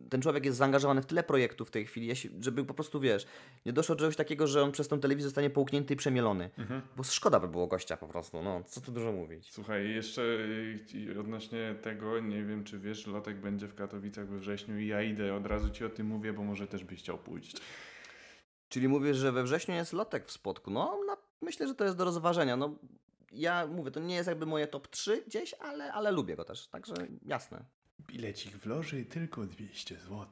ten 0.09 0.21
człowiek 0.21 0.45
jest 0.45 0.57
zaangażowany 0.57 1.01
w 1.01 1.05
tyle 1.05 1.23
projektów 1.23 1.67
w 1.67 1.71
tej 1.71 1.85
chwili, 1.85 2.13
żeby 2.39 2.65
po 2.65 2.73
prostu, 2.73 2.99
wiesz, 2.99 3.27
nie 3.65 3.73
doszło 3.73 3.95
do 3.95 3.99
czegoś 3.99 4.15
takiego, 4.15 4.47
że 4.47 4.63
on 4.63 4.71
przez 4.71 4.87
tą 4.87 4.99
telewizję 4.99 5.29
zostanie 5.29 5.49
połknięty 5.49 5.93
i 5.93 5.97
przemielony. 5.97 6.49
Mhm. 6.57 6.81
Bo 6.95 7.03
szkoda 7.03 7.39
by 7.39 7.47
było 7.47 7.67
gościa 7.67 7.97
po 7.97 8.07
prostu, 8.07 8.41
no, 8.41 8.63
co 8.63 8.81
tu 8.81 8.91
dużo 8.91 9.11
mówić. 9.11 9.53
Słuchaj, 9.53 9.89
jeszcze 9.89 10.21
odnośnie 11.19 11.75
tego, 11.81 12.19
nie 12.19 12.43
wiem 12.43 12.63
czy 12.63 12.79
wiesz, 12.79 13.07
Lotek 13.07 13.37
będzie 13.37 13.67
w 13.67 13.75
Katowicach 13.75 14.27
we 14.27 14.37
wrześniu 14.37 14.79
i 14.79 14.87
ja 14.87 15.01
idę, 15.01 15.35
od 15.35 15.45
razu 15.45 15.69
ci 15.69 15.85
o 15.85 15.89
tym 15.89 16.07
mówię, 16.07 16.33
bo 16.33 16.43
może 16.43 16.67
też 16.67 16.83
byś 16.83 16.99
chciał 16.99 17.17
pójść. 17.17 17.57
Czyli 18.69 18.87
mówisz, 18.87 19.17
że 19.17 19.31
we 19.31 19.43
wrześniu 19.43 19.75
jest 19.75 19.93
lotek 19.93 20.27
w 20.27 20.31
spotku. 20.31 20.71
No, 20.71 20.99
no 21.07 21.17
myślę, 21.41 21.67
że 21.67 21.75
to 21.75 21.83
jest 21.83 21.97
do 21.97 22.05
rozważenia. 22.05 22.57
No, 22.57 22.75
ja 23.31 23.67
mówię, 23.67 23.91
to 23.91 23.99
nie 23.99 24.15
jest 24.15 24.27
jakby 24.27 24.45
moje 24.45 24.67
top 24.67 24.87
3 24.87 25.23
gdzieś, 25.27 25.53
ale, 25.53 25.93
ale 25.93 26.11
lubię 26.11 26.35
go 26.35 26.43
też, 26.43 26.67
także 26.67 26.93
jasne. 27.25 27.65
Bilecik 28.01 28.55
w 28.57 28.65
loży 28.65 29.05
tylko 29.05 29.45
200 29.45 29.95
zł. 29.95 30.25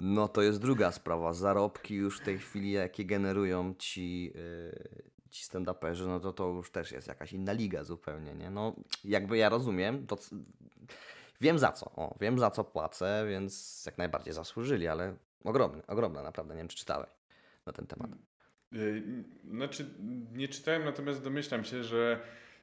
No 0.00 0.28
to 0.28 0.42
jest 0.42 0.60
druga 0.60 0.92
sprawa. 0.92 1.32
Zarobki 1.32 1.94
już 1.94 2.20
w 2.20 2.24
tej 2.24 2.38
chwili, 2.38 2.72
jakie 2.72 3.04
generują 3.04 3.74
ci, 3.78 4.24
yy, 4.24 5.02
ci 5.30 5.44
stand-uperzy, 5.44 6.06
no 6.06 6.20
to 6.20 6.32
to 6.32 6.48
już 6.48 6.70
też 6.70 6.92
jest 6.92 7.08
jakaś 7.08 7.32
inna 7.32 7.52
liga 7.52 7.84
zupełnie, 7.84 8.34
nie? 8.34 8.50
No, 8.50 8.76
jakby 9.04 9.36
ja 9.36 9.48
rozumiem, 9.48 10.06
to 10.06 10.16
c- 10.16 10.36
wiem 11.40 11.58
za 11.58 11.72
co, 11.72 11.86
o, 11.90 12.16
wiem 12.20 12.38
za 12.38 12.50
co 12.50 12.64
płacę, 12.64 13.26
więc 13.28 13.82
jak 13.86 13.98
najbardziej 13.98 14.34
zasłużyli, 14.34 14.88
ale 14.88 15.16
ogromne, 15.44 15.86
ogromne 15.86 16.22
naprawdę, 16.22 16.54
nie 16.54 16.58
wiem 16.60 16.68
czy 16.68 16.76
czytałeś 16.76 17.10
na 17.66 17.72
ten 17.72 17.86
temat. 17.86 18.10
Y, 18.72 19.02
Znaczy, 19.50 19.90
nie 20.32 20.48
czytałem, 20.48 20.84
natomiast 20.84 21.22
domyślam 21.22 21.64
się, 21.64 21.84
że. 21.84 22.20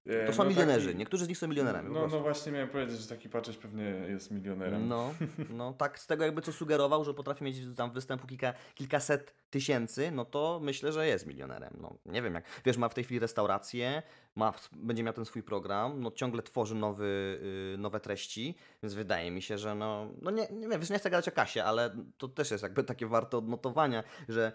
E, 0.09 0.25
To 0.27 0.33
są 0.33 0.43
no 0.43 0.49
milionerzy, 0.49 0.87
taki- 0.87 0.97
niektórzy 0.97 1.25
z 1.25 1.27
nich 1.27 1.37
są 1.37 1.47
milionerami. 1.47 1.93
No, 1.93 2.07
no 2.07 2.19
właśnie 2.19 2.51
miałem 2.51 2.69
powiedzieć, 2.69 2.99
że 2.99 3.07
taki 3.07 3.29
patrzeć 3.29 3.57
pewnie 3.57 3.83
jest 3.83 4.31
milionerem. 4.31 4.87
No, 4.87 5.13
no 5.49 5.73
tak 5.73 5.99
z 5.99 6.07
tego 6.07 6.23
jakby 6.25 6.41
co 6.41 6.53
sugerował, 6.53 7.03
że 7.03 7.13
potrafi 7.13 7.43
mieć 7.43 7.57
tam 7.77 7.91
występu 7.91 8.27
kilka, 8.27 8.53
kilkaset 8.75 9.33
tysięcy, 9.49 10.11
no 10.11 10.25
to 10.25 10.59
myślę, 10.63 10.91
że 10.91 11.07
jest 11.07 11.25
milionerem. 11.27 11.73
No 11.81 11.95
nie 12.05 12.21
wiem 12.21 12.33
jak, 12.33 12.43
wiesz, 12.65 12.77
ma 12.77 12.89
w 12.89 12.93
tej 12.93 13.03
chwili 13.03 13.19
restaurację, 13.19 14.03
ma, 14.35 14.53
będzie 14.71 15.03
miał 15.03 15.13
ten 15.13 15.25
swój 15.25 15.43
program, 15.43 16.01
no 16.01 16.11
ciągle 16.11 16.43
tworzy 16.43 16.75
nowy, 16.75 17.39
y, 17.73 17.77
nowe 17.77 17.99
treści, 17.99 18.55
więc 18.83 18.93
wydaje 18.93 19.31
mi 19.31 19.41
się, 19.41 19.57
że 19.57 19.75
no, 19.75 20.07
no 20.21 20.31
nie, 20.31 20.47
nie 20.51 20.67
wiem, 20.67 20.79
wiesz, 20.79 20.89
nie 20.89 20.99
chcę 20.99 21.09
gadać 21.09 21.27
o 21.27 21.31
kasie, 21.31 21.63
ale 21.63 21.95
to 22.17 22.27
też 22.27 22.51
jest 22.51 22.63
jakby 22.63 22.83
takie 22.83 23.07
warte 23.07 23.37
odnotowania, 23.37 24.03
że 24.29 24.51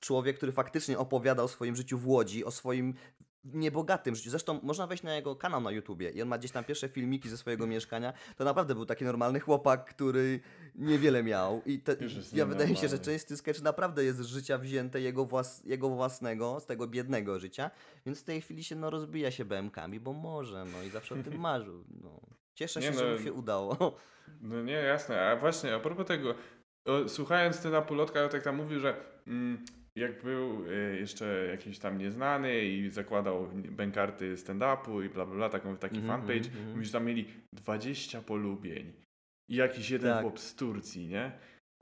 człowiek, 0.00 0.36
który 0.36 0.52
faktycznie 0.52 0.98
opowiada 0.98 1.42
o 1.42 1.48
swoim 1.48 1.76
życiu 1.76 1.98
w 1.98 2.08
Łodzi, 2.08 2.44
o 2.44 2.50
swoim 2.50 2.94
niebogatym 3.44 4.14
życiu. 4.14 4.30
Zresztą 4.30 4.60
można 4.62 4.86
wejść 4.86 5.02
na 5.02 5.14
jego 5.14 5.36
kanał 5.36 5.60
na 5.60 5.70
YouTubie 5.70 6.10
i 6.10 6.22
on 6.22 6.28
ma 6.28 6.38
gdzieś 6.38 6.50
tam 6.50 6.64
pierwsze 6.64 6.88
filmiki 6.88 7.28
ze 7.28 7.36
swojego 7.36 7.66
mieszkania. 7.66 8.12
To 8.36 8.44
naprawdę 8.44 8.74
był 8.74 8.86
taki 8.86 9.04
normalny 9.04 9.40
chłopak, 9.40 9.84
który 9.84 10.40
niewiele 10.74 11.22
miał. 11.22 11.62
I 11.66 11.78
te, 11.78 11.96
ja 12.32 12.46
wydaje 12.46 12.70
mi 12.70 12.76
się, 12.76 12.80
że 12.80 12.86
nienormalny. 12.86 13.04
częsty 13.04 13.36
sketch 13.36 13.62
naprawdę 13.62 14.04
jest 14.04 14.18
z 14.18 14.26
życia 14.26 14.58
wzięte 14.58 15.00
jego, 15.00 15.24
włas, 15.24 15.64
jego 15.64 15.88
własnego, 15.88 16.60
z 16.60 16.66
tego 16.66 16.86
biednego 16.86 17.38
życia. 17.38 17.70
Więc 18.06 18.20
w 18.20 18.24
tej 18.24 18.40
chwili 18.40 18.64
się 18.64 18.76
no, 18.76 18.90
rozbija 18.90 19.30
się 19.30 19.44
BMK-ami, 19.44 20.00
bo 20.00 20.12
może, 20.12 20.64
no 20.64 20.82
i 20.82 20.90
zawsze 20.90 21.14
o 21.14 21.22
tym 21.22 21.40
marzył. 21.50 21.84
No. 22.02 22.20
Cieszę 22.54 22.80
Nie 22.80 22.86
się, 22.86 22.92
no, 22.92 22.98
że 22.98 23.16
mu 23.16 23.24
się 23.24 23.32
udało. 23.32 23.96
No 24.40 24.62
nie, 24.62 24.72
jasne. 24.72 25.30
A 25.30 25.36
właśnie, 25.36 25.74
a 25.74 25.80
propos 25.80 26.06
tego, 26.06 26.34
o, 26.84 27.08
słuchając 27.08 27.60
ten 27.60 27.74
Apulotka, 27.74 28.28
tak 28.28 28.42
tam 28.42 28.56
mówił, 28.56 28.80
że 28.80 28.96
mm, 29.26 29.64
jak 29.96 30.22
był 30.22 30.66
y, 30.70 30.96
jeszcze 31.00 31.46
jakiś 31.50 31.78
tam 31.78 31.98
nieznany 31.98 32.64
i 32.64 32.90
zakładał 32.90 33.48
bękarty 33.54 34.34
stand-upu 34.34 35.04
i 35.04 35.08
bla 35.08 35.26
bla 35.26 35.34
bla, 35.34 35.48
taką, 35.48 35.76
taki 35.76 35.96
Mhm, 35.96 36.20
fanpage, 36.20 36.38
mhm, 36.48 36.56
mhm. 36.56 36.70
mówi, 36.72 36.84
że 36.86 36.92
tam 36.92 37.04
mieli 37.06 37.26
20 37.52 38.22
polubień 38.22 38.92
i 39.50 39.54
jakiś 39.56 39.90
jeden 39.90 40.12
Tak. 40.12 40.22
chłop 40.22 40.40
z 40.40 40.54
Turcji, 40.54 41.06
nie? 41.06 41.32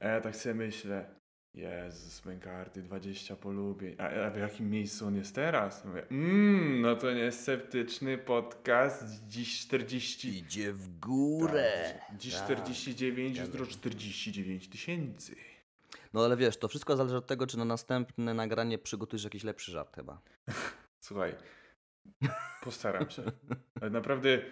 A 0.00 0.08
ja 0.08 0.20
tak 0.20 0.36
sobie 0.36 0.54
myślę, 0.54 1.14
Jezus, 1.54 2.24
Mękarty, 2.24 2.82
20 2.82 3.36
polubień. 3.36 3.94
A, 3.98 4.08
a 4.08 4.30
w 4.30 4.38
jakim 4.38 4.70
miejscu 4.70 5.06
on 5.06 5.16
jest 5.16 5.34
teraz? 5.34 5.84
Mówię, 5.84 6.06
Mmm, 6.10 6.80
no 6.80 6.96
to 6.96 7.12
nie 7.12 7.32
sceptyczny 7.32 8.18
podcast, 8.18 9.26
dziś 9.28 9.60
40... 9.60 10.38
Idzie 10.38 10.72
w 10.72 10.98
górę. 10.98 11.94
Tak, 12.08 12.18
dziś 12.18 12.34
Tak. 12.34 12.44
49, 12.44 13.36
Zgadza 13.36 13.52
jutro 13.52 13.66
49 13.66 14.68
tysięcy. 14.68 15.36
No 16.12 16.24
ale 16.24 16.36
wiesz, 16.36 16.56
to 16.56 16.68
wszystko 16.68 16.96
zależy 16.96 17.16
od 17.16 17.26
tego, 17.26 17.46
czy 17.46 17.58
na 17.58 17.64
następne 17.64 18.34
nagranie 18.34 18.78
przygotujesz 18.78 19.24
jakiś 19.24 19.44
lepszy 19.44 19.72
żart 19.72 19.94
chyba. 19.94 20.20
Słuchaj, 21.00 21.34
postaram 22.64 23.10
się. 23.10 23.22
Ale 23.80 23.90
naprawdę, 23.90 24.42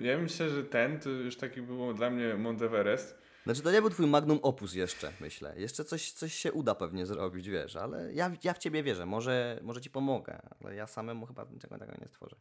ja 0.00 0.18
myślę, 0.18 0.50
że 0.50 0.64
ten 0.64 1.00
to 1.00 1.10
już 1.10 1.36
taki 1.36 1.62
był 1.62 1.94
dla 1.94 2.10
mnie 2.10 2.34
Monteverest. 2.34 3.18
Znaczy 3.44 3.62
to 3.62 3.72
nie 3.72 3.80
był 3.80 3.90
twój 3.90 4.06
magnum 4.06 4.38
opus 4.42 4.74
jeszcze, 4.74 5.12
myślę. 5.20 5.54
Jeszcze 5.56 5.84
coś, 5.84 6.12
coś 6.12 6.34
się 6.34 6.52
uda 6.52 6.74
pewnie 6.74 7.06
zrobić, 7.06 7.48
wiesz, 7.48 7.76
ale 7.76 8.12
ja, 8.12 8.30
ja 8.44 8.54
w 8.54 8.58
ciebie 8.58 8.82
wierzę, 8.82 9.06
może, 9.06 9.58
może 9.62 9.80
ci 9.80 9.90
pomogę, 9.90 10.40
ale 10.64 10.74
ja 10.74 10.86
samemu 10.86 11.26
chyba 11.26 11.44
niczego 11.44 11.78
takiego 11.78 11.98
nie 12.00 12.08
stworzę. 12.08 12.36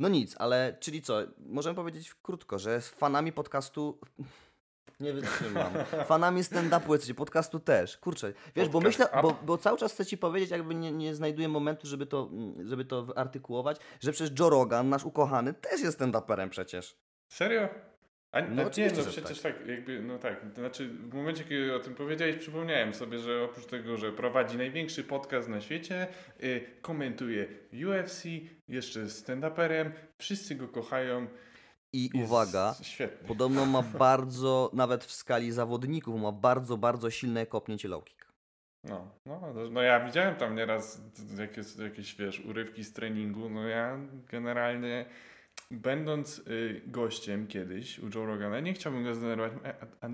No 0.00 0.08
nic, 0.08 0.34
ale 0.38 0.76
czyli 0.80 1.02
co, 1.02 1.22
możemy 1.38 1.76
powiedzieć 1.76 2.14
krótko, 2.22 2.58
że 2.58 2.80
z 2.80 2.88
fanami 2.88 3.32
podcastu... 3.32 4.00
Nie 5.00 5.12
wytrzymam. 5.12 5.72
Fanami 6.06 6.42
stand-upu 6.42 6.92
jesteście, 6.92 7.14
podcastu 7.14 7.60
też. 7.60 7.98
Kurczę, 7.98 8.32
wiesz, 8.56 8.68
bo 8.68 8.80
Podcast 8.80 8.98
myślę, 8.98 9.06
up. 9.06 9.22
bo, 9.22 9.38
bo 9.42 9.58
cały 9.58 9.78
czas 9.78 9.92
chcę 9.92 10.06
ci 10.06 10.18
powiedzieć, 10.18 10.50
jakby 10.50 10.74
nie, 10.74 10.92
nie 10.92 11.14
znajduję 11.14 11.48
momentu, 11.48 11.86
żeby 11.86 12.06
to, 12.06 12.28
mm, 12.32 12.68
żeby 12.68 12.84
to 12.84 13.02
wyartykułować, 13.02 13.76
że 14.00 14.12
przecież 14.12 14.38
Joe 14.38 14.50
Rogan, 14.50 14.88
nasz 14.88 15.04
ukochany, 15.04 15.54
też 15.54 15.80
jest 15.80 16.00
stand-uperem 16.00 16.48
przecież. 16.48 16.96
Serio? 17.28 17.68
A, 18.32 18.40
No 18.40 18.48
no 18.48 18.54
nie, 18.54 18.66
oczywiście, 18.66 18.98
no 18.98 19.04
że 19.04 19.10
przecież 19.10 19.40
tak. 19.40 19.66
jakby, 19.66 20.02
no 20.02 20.18
tak, 20.18 20.40
to 20.54 20.60
znaczy 20.60 20.88
w 20.88 21.14
momencie, 21.14 21.44
kiedy 21.44 21.74
o 21.74 21.78
tym 21.78 21.94
powiedziałeś, 21.94 22.36
przypomniałem 22.36 22.94
sobie, 22.94 23.18
że 23.18 23.42
oprócz 23.42 23.66
tego, 23.66 23.96
że 23.96 24.12
prowadzi 24.12 24.56
największy 24.56 25.04
podcast 25.04 25.48
na 25.48 25.60
świecie, 25.60 26.06
y, 26.42 26.66
komentuje 26.82 27.46
UFC, 27.86 28.24
jeszcze 28.68 29.00
stand-uperem, 29.00 29.90
wszyscy 30.18 30.54
go 30.54 30.68
kochają. 30.68 31.26
I 31.94 32.10
Jest 32.14 32.30
uwaga, 32.30 32.74
Świetny. 32.82 33.28
Podobno 33.28 33.66
ma 33.66 33.82
bardzo, 33.82 34.70
nawet 34.72 35.04
w 35.04 35.12
skali 35.12 35.52
zawodników, 35.52 36.20
ma 36.20 36.32
bardzo, 36.32 36.76
bardzo 36.76 37.10
silne 37.10 37.46
kopnięcie 37.46 37.88
low 37.88 38.04
kick. 38.04 38.24
No, 38.84 39.10
no, 39.26 39.40
no, 39.70 39.82
ja 39.82 40.06
widziałem 40.06 40.36
tam 40.36 40.56
nieraz 40.56 41.00
jakieś, 41.38 41.76
jakieś, 41.76 42.16
wiesz, 42.16 42.40
urywki 42.40 42.84
z 42.84 42.92
treningu, 42.92 43.48
no 43.48 43.68
ja 43.68 43.98
generalnie 44.28 45.06
będąc 45.70 46.38
y, 46.38 46.82
gościem 46.86 47.46
kiedyś 47.46 47.98
u 47.98 48.08
Joe 48.14 48.26
Rogana, 48.26 48.60
nie 48.60 48.72
chciałbym 48.74 49.04
go 49.04 49.14
zdenerwować, 49.14 49.52
a, 49.64 50.06
a, 50.06 50.10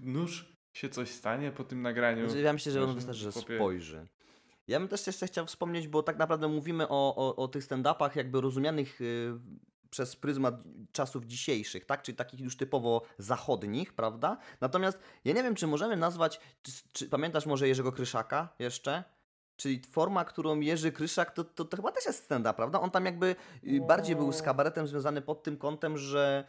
nóż 0.00 0.56
się 0.76 0.88
coś 0.88 1.10
stanie 1.10 1.52
po 1.52 1.64
tym 1.64 1.82
nagraniu. 1.82 2.28
Znaczy, 2.28 2.42
ja 2.42 2.52
myślę, 2.52 2.72
że 2.72 2.84
on 2.84 2.94
wystarczy, 2.94 3.20
że 3.20 3.30
chłopie- 3.30 3.56
spojrzy. 3.56 4.06
Ja 4.68 4.78
bym 4.78 4.88
też 4.88 5.06
jeszcze 5.06 5.26
chciał 5.26 5.46
wspomnieć, 5.46 5.88
bo 5.88 6.02
tak 6.02 6.18
naprawdę 6.18 6.48
mówimy 6.48 6.88
o, 6.88 7.16
o, 7.16 7.36
o 7.36 7.48
tych 7.48 7.64
stand-upach 7.64 8.16
jakby 8.16 8.40
rozumianych 8.40 9.00
y, 9.00 9.32
przez 9.90 10.16
pryzmat 10.16 10.54
czasów 10.96 11.24
dzisiejszych, 11.24 11.84
tak? 11.84 12.02
Czyli 12.02 12.16
takich 12.16 12.40
już 12.40 12.56
typowo 12.56 13.02
zachodnich, 13.18 13.94
prawda? 13.94 14.36
Natomiast 14.60 14.98
ja 15.24 15.34
nie 15.34 15.42
wiem, 15.42 15.54
czy 15.54 15.66
możemy 15.66 15.96
nazwać, 15.96 16.40
czy, 16.62 16.72
czy 16.92 17.08
pamiętasz 17.08 17.46
może 17.46 17.68
Jerzego 17.68 17.92
Kryszaka 17.92 18.48
jeszcze? 18.58 19.04
Czyli 19.56 19.82
forma, 19.90 20.24
którą 20.24 20.60
Jerzy 20.60 20.92
Kryszak, 20.92 21.30
to, 21.30 21.44
to, 21.44 21.64
to 21.64 21.76
chyba 21.76 21.92
też 21.92 22.06
jest 22.06 22.24
stand-up, 22.24 22.54
prawda? 22.54 22.80
On 22.80 22.90
tam 22.90 23.04
jakby 23.04 23.36
y, 23.64 23.80
bardziej 23.80 24.16
był 24.16 24.32
z 24.32 24.42
kabaretem 24.42 24.86
związany 24.86 25.22
pod 25.22 25.42
tym 25.42 25.56
kątem, 25.56 25.98
że 25.98 26.48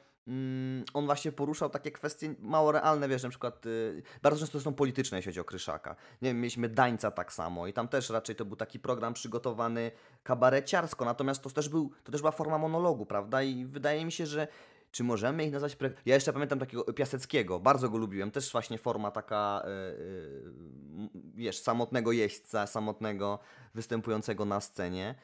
on 0.94 1.06
właśnie 1.06 1.32
poruszał 1.32 1.70
takie 1.70 1.92
kwestie 1.92 2.36
mało 2.40 2.72
realne, 2.72 3.08
wiesz, 3.08 3.24
na 3.24 3.30
przykład 3.30 3.66
y, 3.66 4.04
bardzo 4.22 4.40
często 4.40 4.62
są 4.62 4.74
polityczne, 4.74 5.18
jeśli 5.18 5.32
chodzi 5.32 5.40
o 5.40 5.44
Kryszaka. 5.44 5.96
Nie 6.22 6.30
wiem, 6.30 6.38
mieliśmy 6.42 6.70
Dańca 6.70 7.12
tak 7.12 7.34
samo 7.34 7.68
i 7.68 7.74
tam 7.74 7.88
też 7.88 8.10
raczej 8.10 8.36
to 8.36 8.46
był 8.46 8.56
taki 8.56 8.80
program 8.80 9.14
przygotowany 9.14 9.92
kabareciarsko, 10.24 11.06
natomiast 11.06 11.42
to 11.42 11.50
też, 11.50 11.70
był, 11.70 11.92
to 12.04 12.12
też 12.12 12.22
była 12.22 12.32
forma 12.32 12.58
monologu, 12.58 13.06
prawda? 13.06 13.44
I 13.44 13.66
wydaje 13.66 14.06
mi 14.06 14.12
się, 14.12 14.26
że 14.26 14.48
czy 14.92 15.04
możemy 15.04 15.46
ich 15.46 15.52
nazwać... 15.52 15.76
Pre... 15.76 15.90
Ja 16.06 16.16
jeszcze 16.16 16.34
pamiętam 16.34 16.60
takiego 16.60 16.94
Piaseckiego, 16.94 17.60
bardzo 17.60 17.90
go 17.90 17.98
lubiłem, 17.98 18.32
też 18.32 18.52
właśnie 18.52 18.78
forma 18.78 19.12
taka, 19.12 19.64
y, 19.66 19.70
y, 19.70 20.52
wiesz, 21.36 21.60
samotnego 21.60 22.12
jeźdźca, 22.12 22.68
samotnego 22.68 23.40
występującego 23.76 24.46
na 24.46 24.62
scenie. 24.62 25.16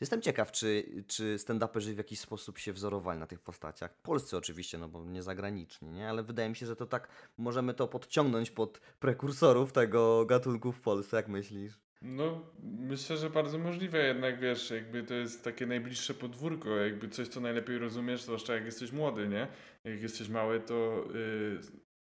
Jestem 0.00 0.22
ciekaw, 0.22 0.52
czy, 0.52 0.84
czy 1.06 1.36
stand-uperzy 1.38 1.94
w 1.94 1.98
jakiś 1.98 2.20
sposób 2.20 2.58
się 2.58 2.72
wzorowali 2.72 3.20
na 3.20 3.26
tych 3.26 3.40
postaciach. 3.40 4.02
Polscy 4.02 4.36
oczywiście, 4.36 4.78
no 4.78 4.88
bo 4.88 5.04
nie 5.04 5.22
zagraniczni, 5.22 5.90
nie? 5.90 6.08
Ale 6.08 6.22
wydaje 6.22 6.48
mi 6.48 6.56
się, 6.56 6.66
że 6.66 6.76
to 6.76 6.86
tak 6.86 7.08
możemy 7.38 7.74
to 7.74 7.88
podciągnąć 7.88 8.50
pod 8.50 8.80
prekursorów 8.98 9.72
tego 9.72 10.26
gatunku 10.26 10.72
w 10.72 10.80
Polsce, 10.80 11.16
jak 11.16 11.28
myślisz? 11.28 11.78
No, 12.02 12.46
myślę, 12.62 13.16
że 13.16 13.30
bardzo 13.30 13.58
możliwe, 13.58 14.06
jednak 14.06 14.40
wiesz, 14.40 14.70
jakby 14.70 15.02
to 15.02 15.14
jest 15.14 15.44
takie 15.44 15.66
najbliższe 15.66 16.14
podwórko, 16.14 16.76
jakby 16.76 17.08
coś, 17.08 17.28
co 17.28 17.40
najlepiej 17.40 17.78
rozumiesz, 17.78 18.22
zwłaszcza 18.22 18.54
jak 18.54 18.64
jesteś 18.64 18.92
młody, 18.92 19.28
nie? 19.28 19.46
Jak 19.84 20.02
jesteś 20.02 20.28
mały, 20.28 20.60
to 20.60 21.04
y, 21.14 21.58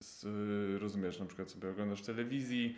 s- 0.02 0.24
y, 0.24 0.80
rozumiesz, 0.80 1.20
na 1.20 1.26
przykład 1.26 1.52
sobie 1.52 1.70
oglądasz 1.70 2.02
telewizji 2.02 2.78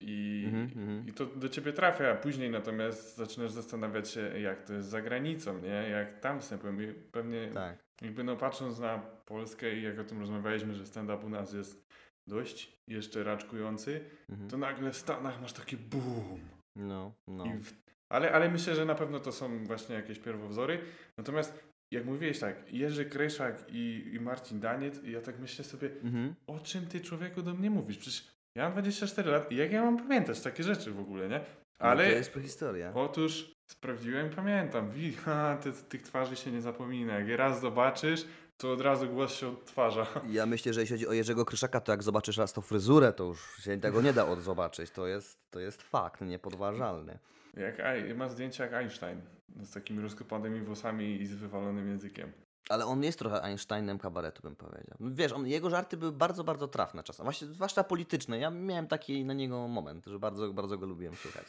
i, 0.00 0.42
Mhm, 0.46 0.64
mhm. 0.82 1.08
i 1.08 1.12
to 1.12 1.26
do 1.26 1.48
ciebie 1.48 1.72
trafia, 1.72 2.10
a 2.10 2.14
później 2.14 2.50
natomiast 2.50 3.16
zaczynasz 3.16 3.50
zastanawiać 3.50 4.10
się, 4.10 4.20
jak 4.40 4.62
to 4.64 4.72
jest 4.72 4.88
za 4.88 5.02
granicą, 5.02 5.58
nie? 5.62 5.68
Jak 5.90 6.20
tam 6.20 6.40
wstępują 6.40 6.80
i 6.80 6.94
pewnie 7.12 7.48
Tak. 7.48 7.78
jakby 8.02 8.24
no 8.24 8.36
patrząc 8.36 8.78
na 8.78 8.98
Polskę 9.26 9.76
i 9.76 9.82
jak 9.82 9.98
o 9.98 10.04
tym 10.04 10.20
rozmawialiśmy, 10.20 10.74
że 10.74 10.86
stand-up 10.86 11.26
u 11.26 11.28
nas 11.28 11.52
jest 11.52 11.86
dość 12.28 12.72
jeszcze 12.88 13.24
raczkujący, 13.24 14.00
Mhm. 14.30 14.50
to 14.50 14.56
nagle 14.58 14.90
w 14.90 14.96
Stanach 14.96 15.40
masz 15.40 15.52
takie 15.52 15.76
boom. 15.76 16.40
No, 16.76 17.12
no. 17.28 17.44
W, 17.44 17.72
ale, 18.12 18.32
ale 18.32 18.50
myślę, 18.50 18.74
że 18.74 18.84
na 18.84 18.94
pewno 18.94 19.20
to 19.20 19.32
są 19.32 19.64
właśnie 19.64 19.94
jakieś 19.94 20.18
pierwowzory. 20.18 20.78
Natomiast 21.18 21.64
jak 21.92 22.04
mówiłeś 22.04 22.38
tak, 22.38 22.72
Jerzy 22.72 23.04
Kryszak 23.04 23.64
i, 23.68 24.10
i 24.14 24.20
Marcin 24.20 24.60
Daniec, 24.60 25.04
i 25.04 25.10
ja 25.12 25.20
tak 25.20 25.38
myślę 25.38 25.64
sobie, 25.64 25.90
Mhm. 26.02 26.34
o 26.46 26.58
czym 26.60 26.86
ty 26.86 27.00
człowieku 27.00 27.42
do 27.42 27.54
mnie 27.54 27.70
mówisz? 27.70 27.98
Przecież 27.98 28.28
ja 28.54 28.62
mam 28.64 28.72
24 28.72 29.30
lat 29.30 29.52
i 29.52 29.56
jak 29.56 29.72
ja 29.72 29.84
mam 29.84 29.96
pamiętać 29.98 30.40
takie 30.40 30.62
rzeczy 30.62 30.92
w 30.92 31.00
ogóle, 31.00 31.28
nie? 31.28 31.40
Ale 31.78 32.04
No, 32.04 32.10
to 32.10 32.16
jest 32.16 32.30
prehistoria. 32.32 32.92
otóż 32.94 33.52
sprawdziłem, 33.70 34.30
pamiętam, 34.30 34.90
wi, 34.90 35.12
ha, 35.24 35.58
ty, 35.62 35.72
tych 35.72 36.02
twarzy 36.02 36.36
się 36.36 36.52
nie 36.52 36.60
zapomina. 36.60 37.18
Jak 37.18 37.28
je 37.28 37.36
raz 37.36 37.60
zobaczysz, 37.60 38.24
to 38.56 38.72
od 38.72 38.80
razu 38.80 39.08
głos 39.08 39.34
się 39.34 39.48
odtwarza. 39.48 40.06
Ja 40.30 40.46
myślę, 40.46 40.72
że 40.72 40.80
jeśli 40.80 40.96
chodzi 40.96 41.08
o 41.08 41.12
Jerzego 41.12 41.44
Kryszaka, 41.44 41.80
to 41.80 41.92
jak 41.92 42.02
zobaczysz 42.02 42.36
raz 42.36 42.52
tą 42.52 42.60
fryzurę, 42.62 43.12
to 43.12 43.24
już 43.24 43.56
się 43.64 43.80
tego 43.80 44.02
nie 44.02 44.12
da 44.12 44.26
odzobaczyć. 44.26 44.90
To 44.90 45.06
jest, 45.06 45.38
to 45.50 45.60
jest 45.60 45.82
fakt 45.82 46.20
niepodważalny. 46.20 47.18
Jak, 47.56 47.82
ma 48.16 48.28
zdjęcia 48.28 48.64
jak 48.64 48.72
Einstein, 48.72 49.20
z 49.62 49.70
takimi 49.70 50.02
rozkopanymi 50.02 50.60
włosami 50.60 51.20
i 51.22 51.26
z 51.26 51.34
wywalonym 51.34 51.88
językiem. 51.88 52.32
Ale 52.68 52.86
on 52.86 53.02
jest 53.02 53.18
trochę 53.18 53.42
Einsteinem 53.42 53.98
kabaretu, 53.98 54.42
bym 54.42 54.56
powiedział. 54.56 54.96
Wiesz, 55.00 55.32
on, 55.32 55.46
jego 55.46 55.70
żarty 55.70 55.96
były 55.96 56.12
bardzo, 56.12 56.44
bardzo 56.44 56.68
trafne 56.68 57.02
czasem. 57.02 57.24
Właśnie, 57.24 57.46
zwłaszcza 57.46 57.84
polityczne. 57.84 58.38
Ja 58.38 58.50
miałem 58.50 58.86
taki 58.86 59.24
na 59.24 59.32
niego 59.32 59.68
moment, 59.68 60.06
że 60.06 60.18
bardzo, 60.18 60.52
bardzo 60.52 60.78
go 60.78 60.86
lubiłem 60.86 61.14
słuchać. 61.16 61.46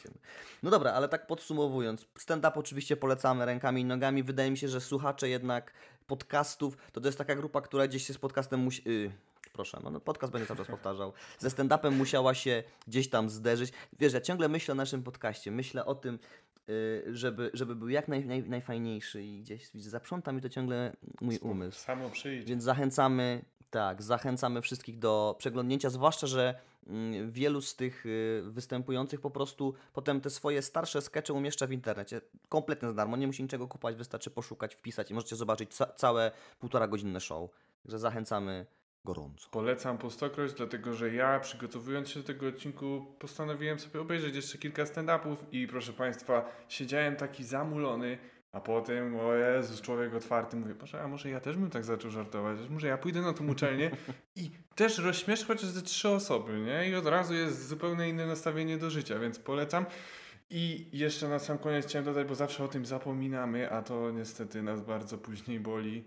No 0.62 0.70
dobra, 0.70 0.92
ale 0.92 1.08
tak 1.08 1.26
podsumowując, 1.26 2.06
stand-up 2.18 2.52
oczywiście 2.54 2.96
polecamy 2.96 3.46
rękami 3.46 3.80
i 3.80 3.84
nogami. 3.84 4.22
Wydaje 4.22 4.50
mi 4.50 4.58
się, 4.58 4.68
że 4.68 4.80
słuchacze 4.80 5.28
jednak 5.28 5.72
podcastów, 6.06 6.76
to 6.92 7.00
to 7.00 7.08
jest 7.08 7.18
taka 7.18 7.34
grupa, 7.34 7.60
która 7.60 7.88
gdzieś 7.88 8.06
się 8.06 8.14
z 8.14 8.18
podcastem 8.18 8.60
musi... 8.60 8.82
Yy. 8.88 9.10
Proszę, 9.52 9.80
no, 9.84 9.90
no 9.90 10.00
podcast 10.00 10.32
będę 10.32 10.46
cały 10.46 10.58
czas 10.58 10.66
powtarzał. 10.66 11.12
Ze 11.38 11.48
stand-upem 11.48 11.92
musiała 11.92 12.34
się 12.34 12.62
gdzieś 12.86 13.10
tam 13.10 13.30
zderzyć. 13.30 13.72
Wiesz, 13.98 14.12
ja 14.12 14.20
ciągle 14.20 14.48
myślę 14.48 14.72
o 14.72 14.74
naszym 14.74 15.02
podcaście. 15.02 15.50
Myślę 15.50 15.84
o 15.86 15.94
tym, 15.94 16.18
żeby, 17.12 17.50
żeby 17.54 17.76
był 17.76 17.88
jak 17.88 18.08
naj, 18.08 18.24
naj, 18.24 18.42
najfajniejszy 18.42 19.24
i 19.24 19.40
gdzieś 19.40 19.70
zaprząta 19.74 20.32
mi 20.32 20.40
to 20.40 20.48
ciągle 20.48 20.96
mój 21.20 21.38
umysł. 21.38 21.78
Samo 21.78 22.10
przyjdzie. 22.10 22.46
Więc 22.46 22.62
zachęcamy, 22.62 23.44
tak, 23.70 24.02
zachęcamy 24.02 24.62
wszystkich 24.62 24.98
do 24.98 25.34
przeglądnięcia, 25.38 25.90
zwłaszcza, 25.90 26.26
że 26.26 26.54
mm, 26.86 27.30
wielu 27.30 27.60
z 27.60 27.76
tych 27.76 28.06
y, 28.06 28.42
występujących 28.46 29.20
po 29.20 29.30
prostu 29.30 29.74
potem 29.92 30.20
te 30.20 30.30
swoje 30.30 30.62
starsze 30.62 31.02
skecze 31.02 31.32
umieszcza 31.32 31.66
w 31.66 31.72
internecie. 31.72 32.20
Kompletnie 32.48 32.88
za 32.88 32.94
darmo, 32.94 33.16
nie 33.16 33.26
musi 33.26 33.42
niczego 33.42 33.68
kupować, 33.68 33.96
wystarczy 33.96 34.30
poszukać, 34.30 34.74
wpisać 34.74 35.10
i 35.10 35.14
możecie 35.14 35.36
zobaczyć 35.36 35.74
ca 35.74 35.86
całe 35.86 36.32
półtora 36.58 36.88
godzinne 36.88 37.20
show. 37.20 37.50
Także 37.82 37.98
zachęcamy 37.98 38.66
gorąco. 39.04 39.48
Polecam 39.50 39.98
po 39.98 40.10
stokroć, 40.10 40.52
dlatego 40.52 40.94
że 40.94 41.14
ja 41.14 41.40
przygotowując 41.40 42.08
się 42.08 42.20
do 42.20 42.26
tego 42.26 42.48
odcinku 42.48 43.06
postanowiłem 43.18 43.78
sobie 43.78 44.00
obejrzeć 44.00 44.36
jeszcze 44.36 44.58
kilka 44.58 44.84
stand-upów 44.84 45.36
i 45.52 45.66
proszę 45.66 45.92
Państwa, 45.92 46.50
siedziałem 46.68 47.16
taki 47.16 47.44
zamulony, 47.44 48.18
a 48.52 48.60
potem, 48.60 49.16
o 49.16 49.34
Jezus, 49.34 49.80
człowiek 49.80 50.14
otwarty, 50.14 50.56
mówię, 50.56 50.74
Boże, 50.74 51.02
a 51.02 51.08
może 51.08 51.30
ja 51.30 51.40
też 51.40 51.56
bym 51.56 51.70
tak 51.70 51.84
zaczął 51.84 52.10
żartować, 52.10 52.58
może 52.70 52.88
ja 52.88 52.98
pójdę 52.98 53.20
na 53.20 53.32
tą 53.32 53.48
uczelnię 53.48 53.90
i 54.36 54.50
też 54.74 54.98
rozśmiesz 54.98 55.44
chociaż 55.44 55.70
ze 55.70 55.82
trzy 55.82 56.08
osoby, 56.08 56.60
nie? 56.60 56.90
I 56.90 56.94
od 56.94 57.06
razu 57.06 57.34
jest 57.34 57.68
zupełnie 57.68 58.08
inne 58.08 58.26
nastawienie 58.26 58.78
do 58.78 58.90
życia, 58.90 59.18
więc 59.18 59.38
polecam. 59.38 59.86
I 60.50 60.88
jeszcze 60.92 61.28
na 61.28 61.38
sam 61.38 61.58
koniec 61.58 61.86
chciałem 61.86 62.04
dodać, 62.04 62.28
bo 62.28 62.34
zawsze 62.34 62.64
o 62.64 62.68
tym 62.68 62.86
zapominamy, 62.86 63.70
a 63.70 63.82
to 63.82 64.10
niestety 64.10 64.62
nas 64.62 64.80
bardzo 64.80 65.18
później 65.18 65.60
boli. 65.60 66.04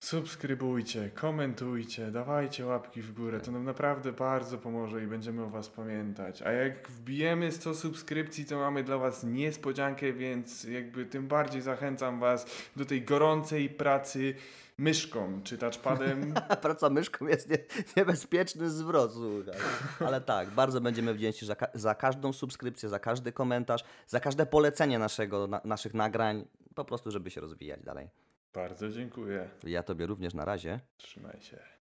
Subskrybujcie, 0.00 1.10
komentujcie, 1.10 2.10
dawajcie 2.10 2.66
łapki 2.66 3.02
w 3.02 3.12
górę. 3.12 3.40
To 3.40 3.52
nam 3.52 3.64
naprawdę 3.64 4.12
bardzo 4.12 4.58
pomoże 4.58 5.04
i 5.04 5.06
będziemy 5.06 5.42
o 5.42 5.48
Was 5.48 5.68
pamiętać. 5.68 6.42
A 6.42 6.52
jak 6.52 6.88
wbijemy 6.88 7.52
100 7.52 7.74
subskrypcji, 7.74 8.44
to 8.44 8.58
mamy 8.58 8.84
dla 8.84 8.98
Was 8.98 9.24
niespodziankę, 9.24 10.12
więc 10.12 10.64
jakby 10.64 11.06
tym 11.06 11.28
bardziej 11.28 11.62
zachęcam 11.62 12.20
Was 12.20 12.46
do 12.76 12.84
tej 12.84 13.02
gorącej 13.02 13.70
pracy 13.70 14.34
myszką 14.78 15.40
czy 15.44 15.58
touchpadem. 15.58 16.34
Praca 16.62 16.90
myszką 16.90 17.26
jest 17.26 17.50
nie, 17.50 17.58
niebezpieczny 17.96 18.70
zwrot, 18.70 19.12
słuchaj. 19.12 19.60
Ale 20.08 20.20
tak, 20.20 20.50
bardzo 20.50 20.80
będziemy 20.80 21.14
wdzięczni 21.14 21.48
za, 21.48 21.56
ka- 21.56 21.68
za 21.74 21.94
każdą 21.94 22.32
subskrypcję, 22.32 22.88
za 22.88 22.98
każdy 22.98 23.32
komentarz, 23.32 23.84
za 24.06 24.20
każde 24.20 24.46
polecenie 24.46 24.98
naszego, 24.98 25.46
na, 25.46 25.60
naszych 25.64 25.94
nagrań, 25.94 26.44
po 26.74 26.84
prostu, 26.84 27.10
żeby 27.10 27.30
się 27.30 27.40
rozwijać 27.40 27.80
dalej. 27.82 28.08
Bardzo 28.54 28.88
dziękuję. 28.88 29.50
Ja 29.64 29.82
Tobie 29.82 30.06
również 30.06 30.34
na 30.34 30.44
razie. 30.44 30.80
Trzymaj 30.96 31.40
się. 31.40 31.77